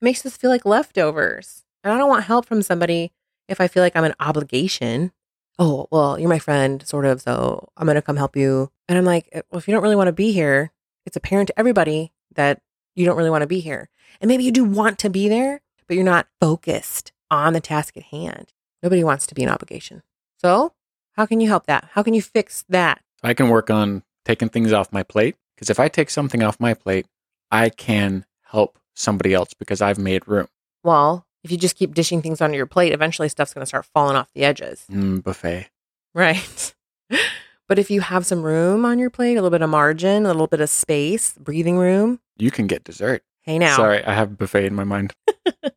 It 0.00 0.04
makes 0.04 0.26
us 0.26 0.36
feel 0.36 0.50
like 0.50 0.66
leftovers. 0.66 1.64
And 1.86 1.94
I 1.94 1.98
don't 1.98 2.08
want 2.08 2.24
help 2.24 2.46
from 2.46 2.62
somebody 2.62 3.12
if 3.46 3.60
I 3.60 3.68
feel 3.68 3.80
like 3.80 3.94
I'm 3.94 4.02
an 4.02 4.16
obligation. 4.18 5.12
Oh, 5.56 5.86
well, 5.92 6.18
you're 6.18 6.28
my 6.28 6.40
friend, 6.40 6.84
sort 6.84 7.04
of, 7.04 7.22
so 7.22 7.68
I'm 7.76 7.86
going 7.86 7.94
to 7.94 8.02
come 8.02 8.16
help 8.16 8.36
you. 8.36 8.72
And 8.88 8.98
I'm 8.98 9.04
like, 9.04 9.28
eh, 9.30 9.42
well, 9.48 9.60
if 9.60 9.68
you 9.68 9.72
don't 9.72 9.84
really 9.84 9.94
want 9.94 10.08
to 10.08 10.12
be 10.12 10.32
here, 10.32 10.72
it's 11.06 11.14
apparent 11.14 11.46
to 11.46 11.56
everybody 11.56 12.12
that 12.34 12.60
you 12.96 13.06
don't 13.06 13.16
really 13.16 13.30
want 13.30 13.42
to 13.42 13.46
be 13.46 13.60
here. 13.60 13.88
And 14.20 14.28
maybe 14.28 14.42
you 14.42 14.50
do 14.50 14.64
want 14.64 14.98
to 14.98 15.08
be 15.08 15.28
there, 15.28 15.60
but 15.86 15.94
you're 15.94 16.02
not 16.02 16.26
focused 16.40 17.12
on 17.30 17.52
the 17.52 17.60
task 17.60 17.96
at 17.96 18.02
hand. 18.02 18.52
Nobody 18.82 19.04
wants 19.04 19.24
to 19.28 19.36
be 19.36 19.44
an 19.44 19.48
obligation. 19.48 20.02
So, 20.42 20.72
how 21.12 21.24
can 21.24 21.38
you 21.38 21.46
help 21.46 21.66
that? 21.66 21.90
How 21.92 22.02
can 22.02 22.14
you 22.14 22.22
fix 22.22 22.64
that? 22.68 23.00
I 23.22 23.32
can 23.32 23.48
work 23.48 23.70
on 23.70 24.02
taking 24.24 24.48
things 24.48 24.72
off 24.72 24.92
my 24.92 25.04
plate 25.04 25.36
because 25.54 25.70
if 25.70 25.78
I 25.78 25.86
take 25.86 26.10
something 26.10 26.42
off 26.42 26.58
my 26.58 26.74
plate, 26.74 27.06
I 27.52 27.68
can 27.68 28.26
help 28.42 28.76
somebody 28.94 29.34
else 29.34 29.54
because 29.54 29.80
I've 29.80 29.98
made 29.98 30.26
room. 30.26 30.48
Well, 30.82 31.26
if 31.46 31.52
you 31.52 31.56
just 31.56 31.76
keep 31.76 31.94
dishing 31.94 32.22
things 32.22 32.40
onto 32.40 32.56
your 32.56 32.66
plate, 32.66 32.92
eventually 32.92 33.28
stuff's 33.28 33.54
going 33.54 33.62
to 33.62 33.66
start 33.66 33.86
falling 33.94 34.16
off 34.16 34.28
the 34.34 34.44
edges. 34.44 34.84
Mm, 34.90 35.22
buffet. 35.22 35.68
Right. 36.12 36.74
but 37.68 37.78
if 37.78 37.88
you 37.88 38.00
have 38.00 38.26
some 38.26 38.42
room 38.42 38.84
on 38.84 38.98
your 38.98 39.10
plate, 39.10 39.34
a 39.34 39.36
little 39.36 39.50
bit 39.50 39.62
of 39.62 39.70
margin, 39.70 40.24
a 40.24 40.28
little 40.28 40.48
bit 40.48 40.60
of 40.60 40.68
space, 40.68 41.34
breathing 41.38 41.78
room, 41.78 42.18
You 42.36 42.50
can 42.50 42.66
get 42.66 42.82
dessert. 42.82 43.22
hey 43.42 43.60
now. 43.60 43.76
Sorry, 43.76 44.04
I 44.04 44.12
have 44.12 44.36
buffet 44.36 44.66
in 44.66 44.74
my 44.74 44.82
mind. 44.82 45.12
but 45.62 45.72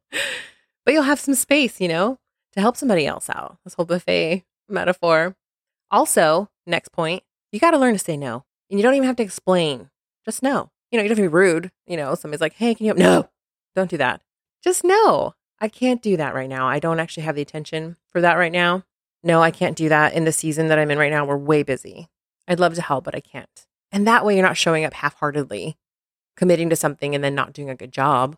you'll 0.88 1.04
have 1.04 1.20
some 1.20 1.36
space, 1.36 1.80
you 1.80 1.88
know, 1.88 2.18
to 2.54 2.62
help 2.62 2.76
somebody 2.76 3.06
else 3.06 3.30
out. 3.30 3.58
This 3.64 3.76
whole 3.76 3.86
buffet 3.86 4.44
metaphor. 4.68 5.36
Also, 5.92 6.50
next 6.66 6.92
point, 6.92 7.22
you 7.52 7.60
got 7.60 7.72
to 7.72 7.78
learn 7.78 7.94
to 7.94 8.00
say 8.00 8.18
no. 8.18 8.44
And 8.72 8.80
you 8.80 8.84
don't 8.84 8.96
even 8.96 9.06
have 9.08 9.18
to 9.18 9.24
explain. 9.24 9.92
Just 10.26 10.42
no. 10.42 10.72
You 10.92 10.98
know, 10.98 11.04
you 11.04 11.10
don't 11.10 11.18
have 11.18 11.26
to 11.26 11.30
be 11.30 11.36
rude. 11.36 11.70
You 11.86 11.98
know, 11.98 12.16
somebody's 12.16 12.42
like, 12.42 12.54
hey, 12.54 12.74
can 12.74 12.88
you 12.88 12.90
help? 12.90 12.98
No, 13.00 13.30
don't 13.76 13.90
do 13.90 13.98
that. 13.98 14.22
Just 14.64 14.84
no. 14.84 15.36
I 15.62 15.68
can't 15.68 16.02
do 16.02 16.18
that 16.18 16.34
right 16.34 16.50
now. 16.50 16.68
I 16.68 16.80
don't 16.80 17.00
actually 17.00 17.24
have 17.24 17.36
the 17.36 17.42
attention 17.42 17.98
for 18.08 18.22
that 18.22 18.36
right 18.36 18.52
now. 18.52 18.84
No, 19.24 19.42
I 19.42 19.52
can't 19.52 19.76
do 19.76 19.90
that 19.90 20.14
in 20.14 20.24
the 20.24 20.32
season 20.32 20.68
that 20.68 20.80
I'm 20.80 20.92
in 20.92 20.98
right 20.98 21.12
now. 21.12 21.26
We're 21.26 21.38
way 21.38 21.64
busy. 21.64 22.08
I'd 22.48 22.60
love 22.60 22.76
to 22.76 22.82
help, 22.82 23.04
but 23.04 23.16
I 23.16 23.20
can't. 23.20 23.66
And 23.92 24.08
that 24.08 24.26
way 24.26 24.36
you're 24.36 24.46
not 24.46 24.58
showing 24.58 24.86
up 24.86 24.94
half 24.94 25.16
heartedly, 25.16 25.78
committing 26.38 26.70
to 26.70 26.76
something 26.76 27.14
and 27.14 27.24
then 27.24 27.36
not 27.36 27.54
doing 27.54 27.70
a 27.70 27.76
good 27.76 27.92
job. 27.92 28.38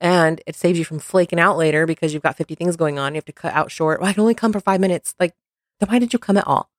And 0.00 0.40
it 0.46 0.56
saves 0.56 0.78
you 0.78 0.84
from 0.84 0.98
flaking 0.98 1.38
out 1.38 1.56
later 1.56 1.86
because 1.86 2.12
you've 2.12 2.22
got 2.22 2.36
50 2.36 2.54
things 2.54 2.76
going 2.76 2.98
on. 2.98 3.14
You 3.14 3.18
have 3.18 3.24
to 3.26 3.32
cut 3.32 3.54
out 3.54 3.70
short. 3.70 4.00
Well, 4.00 4.08
I 4.08 4.12
can 4.12 4.22
only 4.22 4.34
come 4.34 4.52
for 4.52 4.60
five 4.60 4.80
minutes. 4.80 5.14
Like, 5.20 5.34
then 5.78 5.88
why 5.90 5.98
did 5.98 6.12
you 6.12 6.18
come 6.18 6.36
at 6.36 6.46
all? 6.46 6.70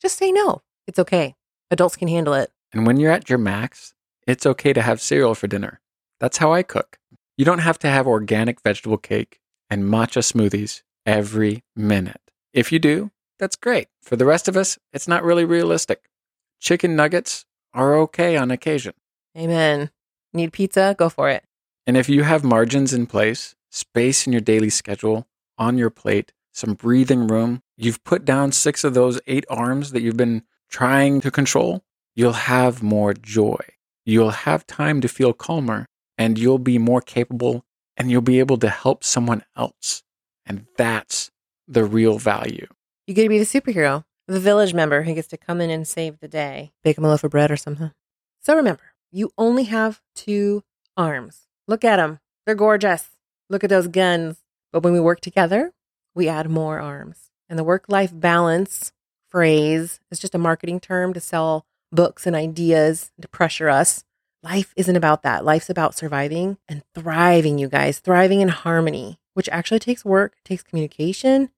Just 0.00 0.16
say 0.16 0.30
no. 0.30 0.62
It's 0.86 0.98
okay. 0.98 1.34
Adults 1.70 1.96
can 1.96 2.08
handle 2.08 2.34
it. 2.34 2.52
And 2.72 2.86
when 2.86 2.98
you're 2.98 3.10
at 3.10 3.28
your 3.28 3.38
max, 3.38 3.94
it's 4.26 4.46
okay 4.46 4.72
to 4.72 4.82
have 4.82 5.00
cereal 5.00 5.34
for 5.34 5.46
dinner. 5.48 5.80
That's 6.20 6.38
how 6.38 6.52
I 6.52 6.62
cook. 6.62 6.98
You 7.38 7.44
don't 7.44 7.60
have 7.60 7.78
to 7.78 7.88
have 7.88 8.08
organic 8.08 8.60
vegetable 8.62 8.98
cake 8.98 9.38
and 9.70 9.84
matcha 9.84 10.22
smoothies 10.22 10.82
every 11.06 11.62
minute. 11.76 12.32
If 12.52 12.72
you 12.72 12.80
do, 12.80 13.12
that's 13.38 13.54
great. 13.54 13.86
For 14.02 14.16
the 14.16 14.26
rest 14.26 14.48
of 14.48 14.56
us, 14.56 14.76
it's 14.92 15.06
not 15.06 15.22
really 15.22 15.44
realistic. 15.44 16.10
Chicken 16.58 16.96
nuggets 16.96 17.44
are 17.72 17.94
okay 17.98 18.36
on 18.36 18.50
occasion. 18.50 18.94
Amen. 19.36 19.90
Need 20.32 20.52
pizza? 20.52 20.96
Go 20.98 21.08
for 21.08 21.30
it. 21.30 21.44
And 21.86 21.96
if 21.96 22.08
you 22.08 22.24
have 22.24 22.42
margins 22.42 22.92
in 22.92 23.06
place, 23.06 23.54
space 23.70 24.26
in 24.26 24.32
your 24.32 24.42
daily 24.42 24.68
schedule, 24.68 25.28
on 25.56 25.78
your 25.78 25.90
plate, 25.90 26.32
some 26.52 26.74
breathing 26.74 27.28
room, 27.28 27.62
you've 27.76 28.02
put 28.02 28.24
down 28.24 28.50
six 28.50 28.82
of 28.82 28.94
those 28.94 29.20
eight 29.28 29.44
arms 29.48 29.92
that 29.92 30.02
you've 30.02 30.16
been 30.16 30.42
trying 30.68 31.20
to 31.20 31.30
control, 31.30 31.84
you'll 32.16 32.32
have 32.32 32.82
more 32.82 33.14
joy. 33.14 33.60
You'll 34.04 34.30
have 34.30 34.66
time 34.66 35.00
to 35.02 35.08
feel 35.08 35.32
calmer 35.32 35.86
and 36.18 36.38
you'll 36.38 36.58
be 36.58 36.76
more 36.76 37.00
capable 37.00 37.64
and 37.96 38.10
you'll 38.10 38.20
be 38.20 38.40
able 38.40 38.58
to 38.58 38.68
help 38.68 39.04
someone 39.04 39.44
else. 39.56 40.02
And 40.44 40.66
that's 40.76 41.30
the 41.66 41.84
real 41.84 42.18
value. 42.18 42.66
You 43.06 43.14
get 43.14 43.22
to 43.22 43.28
be 43.28 43.38
the 43.38 43.44
superhero, 43.44 44.04
the 44.26 44.40
village 44.40 44.74
member 44.74 45.02
who 45.02 45.14
gets 45.14 45.28
to 45.28 45.36
come 45.36 45.60
in 45.60 45.70
and 45.70 45.86
save 45.86 46.20
the 46.20 46.28
day, 46.28 46.72
bake 46.82 46.96
them 46.96 47.04
a 47.04 47.08
loaf 47.08 47.24
of 47.24 47.30
bread 47.30 47.50
or 47.50 47.56
something. 47.56 47.92
So 48.42 48.54
remember, 48.54 48.92
you 49.10 49.30
only 49.38 49.64
have 49.64 50.00
two 50.14 50.62
arms. 50.96 51.46
Look 51.66 51.84
at 51.84 51.96
them. 51.96 52.20
They're 52.44 52.54
gorgeous. 52.54 53.08
Look 53.48 53.64
at 53.64 53.70
those 53.70 53.88
guns. 53.88 54.38
But 54.72 54.82
when 54.82 54.92
we 54.92 55.00
work 55.00 55.20
together, 55.20 55.72
we 56.14 56.28
add 56.28 56.50
more 56.50 56.80
arms. 56.80 57.30
And 57.48 57.58
the 57.58 57.64
work 57.64 57.86
life 57.88 58.10
balance 58.12 58.92
phrase 59.28 60.00
is 60.10 60.18
just 60.18 60.34
a 60.34 60.38
marketing 60.38 60.80
term 60.80 61.14
to 61.14 61.20
sell 61.20 61.66
books 61.90 62.26
and 62.26 62.36
ideas 62.36 63.10
to 63.20 63.28
pressure 63.28 63.68
us. 63.68 64.04
Life 64.42 64.72
isn't 64.76 64.94
about 64.94 65.22
that. 65.22 65.44
Life's 65.44 65.68
about 65.68 65.96
surviving 65.96 66.58
and 66.68 66.82
thriving, 66.94 67.58
you 67.58 67.68
guys, 67.68 67.98
thriving 67.98 68.40
in 68.40 68.48
harmony, 68.48 69.18
which 69.34 69.48
actually 69.48 69.80
takes 69.80 70.04
work, 70.04 70.36
takes 70.44 70.62
communication, 70.62 71.50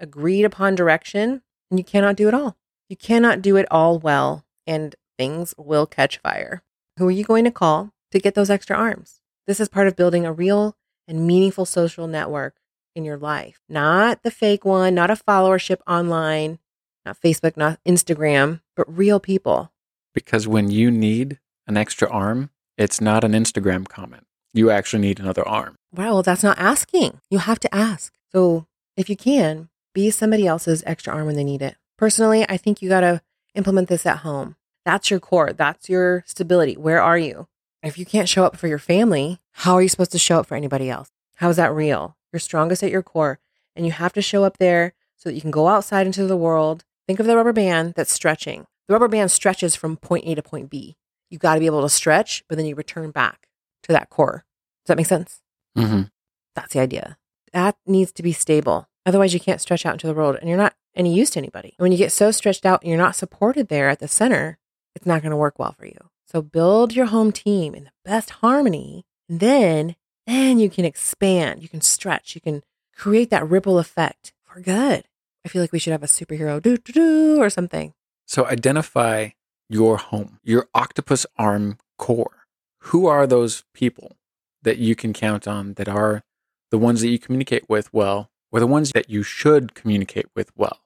agreed 0.00 0.44
upon 0.44 0.74
direction, 0.74 1.42
and 1.70 1.78
you 1.78 1.84
cannot 1.84 2.16
do 2.16 2.28
it 2.28 2.34
all. 2.34 2.56
You 2.88 2.96
cannot 2.96 3.42
do 3.42 3.56
it 3.56 3.66
all 3.70 3.98
well, 3.98 4.44
and 4.66 4.94
things 5.18 5.54
will 5.58 5.86
catch 5.86 6.18
fire. 6.18 6.62
Who 6.98 7.06
are 7.08 7.12
you 7.12 7.24
going 7.24 7.44
to 7.44 7.50
call 7.50 7.92
to 8.10 8.18
get 8.18 8.34
those 8.34 8.50
extra 8.50 8.76
arms? 8.76 9.20
This 9.46 9.60
is 9.60 9.68
part 9.68 9.86
of 9.86 9.96
building 9.96 10.24
a 10.24 10.32
real 10.32 10.76
and 11.06 11.26
meaningful 11.26 11.66
social 11.66 12.06
network 12.06 12.56
in 12.94 13.04
your 13.04 13.18
life, 13.18 13.60
not 13.68 14.22
the 14.22 14.30
fake 14.30 14.64
one, 14.64 14.94
not 14.94 15.10
a 15.10 15.16
followership 15.16 15.80
online, 15.86 16.58
not 17.04 17.20
Facebook, 17.20 17.56
not 17.56 17.78
Instagram, 17.86 18.60
but 18.76 18.96
real 18.96 19.20
people. 19.20 19.72
Because 20.14 20.46
when 20.46 20.70
you 20.70 20.90
need 20.90 21.38
an 21.72 21.78
extra 21.78 22.06
arm, 22.10 22.50
it's 22.76 23.00
not 23.00 23.24
an 23.24 23.32
Instagram 23.32 23.88
comment. 23.88 24.26
You 24.52 24.70
actually 24.70 25.00
need 25.00 25.18
another 25.18 25.46
arm. 25.48 25.76
Wow, 25.94 26.12
well, 26.12 26.22
that's 26.22 26.42
not 26.42 26.58
asking. 26.58 27.20
You 27.30 27.38
have 27.38 27.58
to 27.60 27.74
ask. 27.74 28.12
So 28.30 28.66
if 28.94 29.08
you 29.08 29.16
can, 29.16 29.70
be 29.94 30.10
somebody 30.10 30.46
else's 30.46 30.82
extra 30.86 31.14
arm 31.14 31.26
when 31.26 31.36
they 31.36 31.44
need 31.44 31.62
it. 31.62 31.76
Personally, 31.96 32.44
I 32.46 32.58
think 32.58 32.82
you 32.82 32.90
got 32.90 33.00
to 33.00 33.22
implement 33.54 33.88
this 33.88 34.04
at 34.04 34.18
home. 34.18 34.56
That's 34.84 35.10
your 35.10 35.20
core. 35.20 35.54
That's 35.54 35.88
your 35.88 36.24
stability. 36.26 36.76
Where 36.76 37.00
are 37.00 37.18
you? 37.18 37.48
If 37.82 37.96
you 37.96 38.04
can't 38.04 38.28
show 38.28 38.44
up 38.44 38.56
for 38.56 38.68
your 38.68 38.78
family, 38.78 39.40
how 39.52 39.74
are 39.74 39.82
you 39.82 39.88
supposed 39.88 40.12
to 40.12 40.18
show 40.18 40.40
up 40.40 40.46
for 40.46 40.56
anybody 40.56 40.90
else? 40.90 41.10
How 41.36 41.48
is 41.48 41.56
that 41.56 41.72
real? 41.72 42.16
You're 42.32 42.40
strongest 42.40 42.82
at 42.82 42.90
your 42.90 43.02
core 43.02 43.38
and 43.74 43.86
you 43.86 43.92
have 43.92 44.12
to 44.12 44.22
show 44.22 44.44
up 44.44 44.58
there 44.58 44.92
so 45.16 45.30
that 45.30 45.34
you 45.34 45.40
can 45.40 45.50
go 45.50 45.68
outside 45.68 46.06
into 46.06 46.26
the 46.26 46.36
world. 46.36 46.84
Think 47.06 47.18
of 47.18 47.26
the 47.26 47.36
rubber 47.36 47.52
band 47.54 47.94
that's 47.96 48.12
stretching. 48.12 48.66
The 48.88 48.92
rubber 48.92 49.08
band 49.08 49.30
stretches 49.30 49.74
from 49.74 49.96
point 49.96 50.26
A 50.26 50.34
to 50.34 50.42
point 50.42 50.68
B. 50.68 50.96
You 51.32 51.38
got 51.38 51.54
to 51.54 51.60
be 51.60 51.66
able 51.66 51.80
to 51.80 51.88
stretch, 51.88 52.44
but 52.46 52.56
then 52.58 52.66
you 52.66 52.74
return 52.74 53.10
back 53.10 53.48
to 53.84 53.92
that 53.92 54.10
core. 54.10 54.44
Does 54.84 54.88
that 54.88 54.96
make 54.98 55.06
sense? 55.06 55.40
hmm 55.74 56.02
That's 56.54 56.74
the 56.74 56.80
idea. 56.80 57.16
That 57.54 57.76
needs 57.86 58.12
to 58.12 58.22
be 58.22 58.32
stable. 58.32 58.88
Otherwise, 59.06 59.32
you 59.32 59.40
can't 59.40 59.60
stretch 59.60 59.86
out 59.86 59.94
into 59.94 60.06
the 60.06 60.14
world 60.14 60.36
and 60.38 60.48
you're 60.48 60.58
not 60.58 60.74
any 60.94 61.14
use 61.14 61.30
to 61.30 61.38
anybody. 61.38 61.74
And 61.78 61.84
When 61.84 61.92
you 61.92 61.96
get 61.98 62.12
so 62.12 62.30
stretched 62.32 62.66
out 62.66 62.82
and 62.82 62.90
you're 62.90 62.98
not 62.98 63.16
supported 63.16 63.68
there 63.68 63.88
at 63.88 63.98
the 63.98 64.08
center, 64.08 64.58
it's 64.94 65.06
not 65.06 65.22
going 65.22 65.30
to 65.30 65.36
work 65.36 65.58
well 65.58 65.74
for 65.78 65.86
you. 65.86 65.96
So 66.26 66.42
build 66.42 66.94
your 66.94 67.06
home 67.06 67.32
team 67.32 67.74
in 67.74 67.84
the 67.84 67.90
best 68.04 68.28
harmony. 68.30 69.06
And 69.28 69.40
then, 69.40 69.96
then 70.26 70.58
you 70.58 70.68
can 70.68 70.84
expand, 70.84 71.62
you 71.62 71.68
can 71.68 71.80
stretch, 71.80 72.34
you 72.34 72.42
can 72.42 72.62
create 72.94 73.30
that 73.30 73.48
ripple 73.48 73.78
effect 73.78 74.34
for 74.44 74.60
good. 74.60 75.04
I 75.44 75.48
feel 75.48 75.62
like 75.62 75.72
we 75.72 75.78
should 75.78 75.92
have 75.92 76.02
a 76.02 76.06
superhero 76.06 76.60
do 76.62 76.76
do 76.76 76.92
do 76.92 77.40
or 77.40 77.48
something. 77.48 77.94
So 78.26 78.46
identify 78.46 79.30
your 79.72 79.96
home, 79.96 80.38
your 80.44 80.68
octopus 80.74 81.24
arm 81.38 81.78
core. 81.96 82.46
Who 82.86 83.06
are 83.06 83.26
those 83.26 83.64
people 83.72 84.16
that 84.62 84.78
you 84.78 84.94
can 84.94 85.12
count 85.12 85.48
on 85.48 85.74
that 85.74 85.88
are 85.88 86.22
the 86.70 86.78
ones 86.78 87.00
that 87.00 87.08
you 87.08 87.18
communicate 87.18 87.68
with 87.68 87.92
well, 87.92 88.30
or 88.50 88.60
the 88.60 88.66
ones 88.66 88.92
that 88.92 89.08
you 89.08 89.22
should 89.22 89.74
communicate 89.74 90.26
with 90.36 90.50
well? 90.56 90.80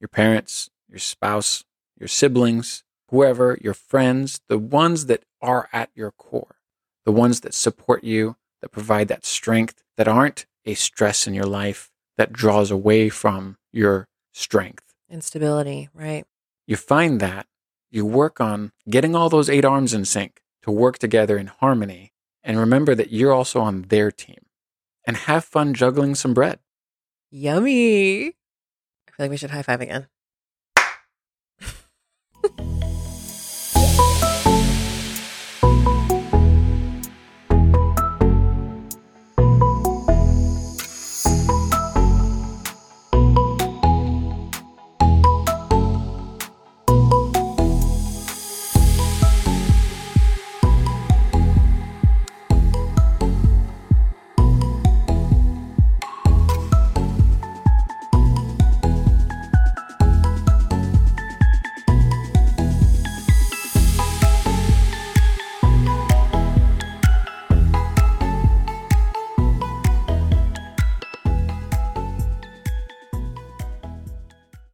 Your 0.00 0.08
parents, 0.08 0.68
your 0.88 0.98
spouse, 0.98 1.64
your 1.98 2.08
siblings, 2.08 2.84
whoever, 3.08 3.58
your 3.62 3.74
friends, 3.74 4.40
the 4.48 4.58
ones 4.58 5.06
that 5.06 5.24
are 5.40 5.68
at 5.72 5.90
your 5.94 6.12
core, 6.12 6.56
the 7.04 7.12
ones 7.12 7.40
that 7.40 7.54
support 7.54 8.04
you, 8.04 8.36
that 8.60 8.72
provide 8.72 9.08
that 9.08 9.24
strength, 9.24 9.82
that 9.96 10.08
aren't 10.08 10.46
a 10.66 10.74
stress 10.74 11.26
in 11.26 11.34
your 11.34 11.46
life, 11.46 11.90
that 12.16 12.32
draws 12.32 12.70
away 12.70 13.08
from 13.08 13.56
your 13.72 14.06
strength. 14.32 14.94
Instability, 15.08 15.88
right? 15.94 16.24
You 16.66 16.76
find 16.76 17.20
that, 17.20 17.46
you 17.90 18.04
work 18.04 18.40
on 18.40 18.72
getting 18.88 19.14
all 19.14 19.28
those 19.28 19.48
eight 19.48 19.64
arms 19.64 19.94
in 19.94 20.04
sync 20.04 20.40
to 20.62 20.70
work 20.70 20.98
together 20.98 21.38
in 21.38 21.46
harmony, 21.46 22.12
and 22.42 22.58
remember 22.58 22.94
that 22.94 23.12
you're 23.12 23.32
also 23.32 23.60
on 23.60 23.82
their 23.82 24.10
team. 24.10 24.46
And 25.06 25.16
have 25.16 25.44
fun 25.44 25.72
juggling 25.72 26.14
some 26.14 26.34
bread. 26.34 26.58
Yummy. 27.30 28.26
I 28.28 29.10
feel 29.10 29.24
like 29.24 29.30
we 29.30 29.38
should 29.38 29.50
high 29.50 29.62
five 29.62 29.80
again. 29.80 30.08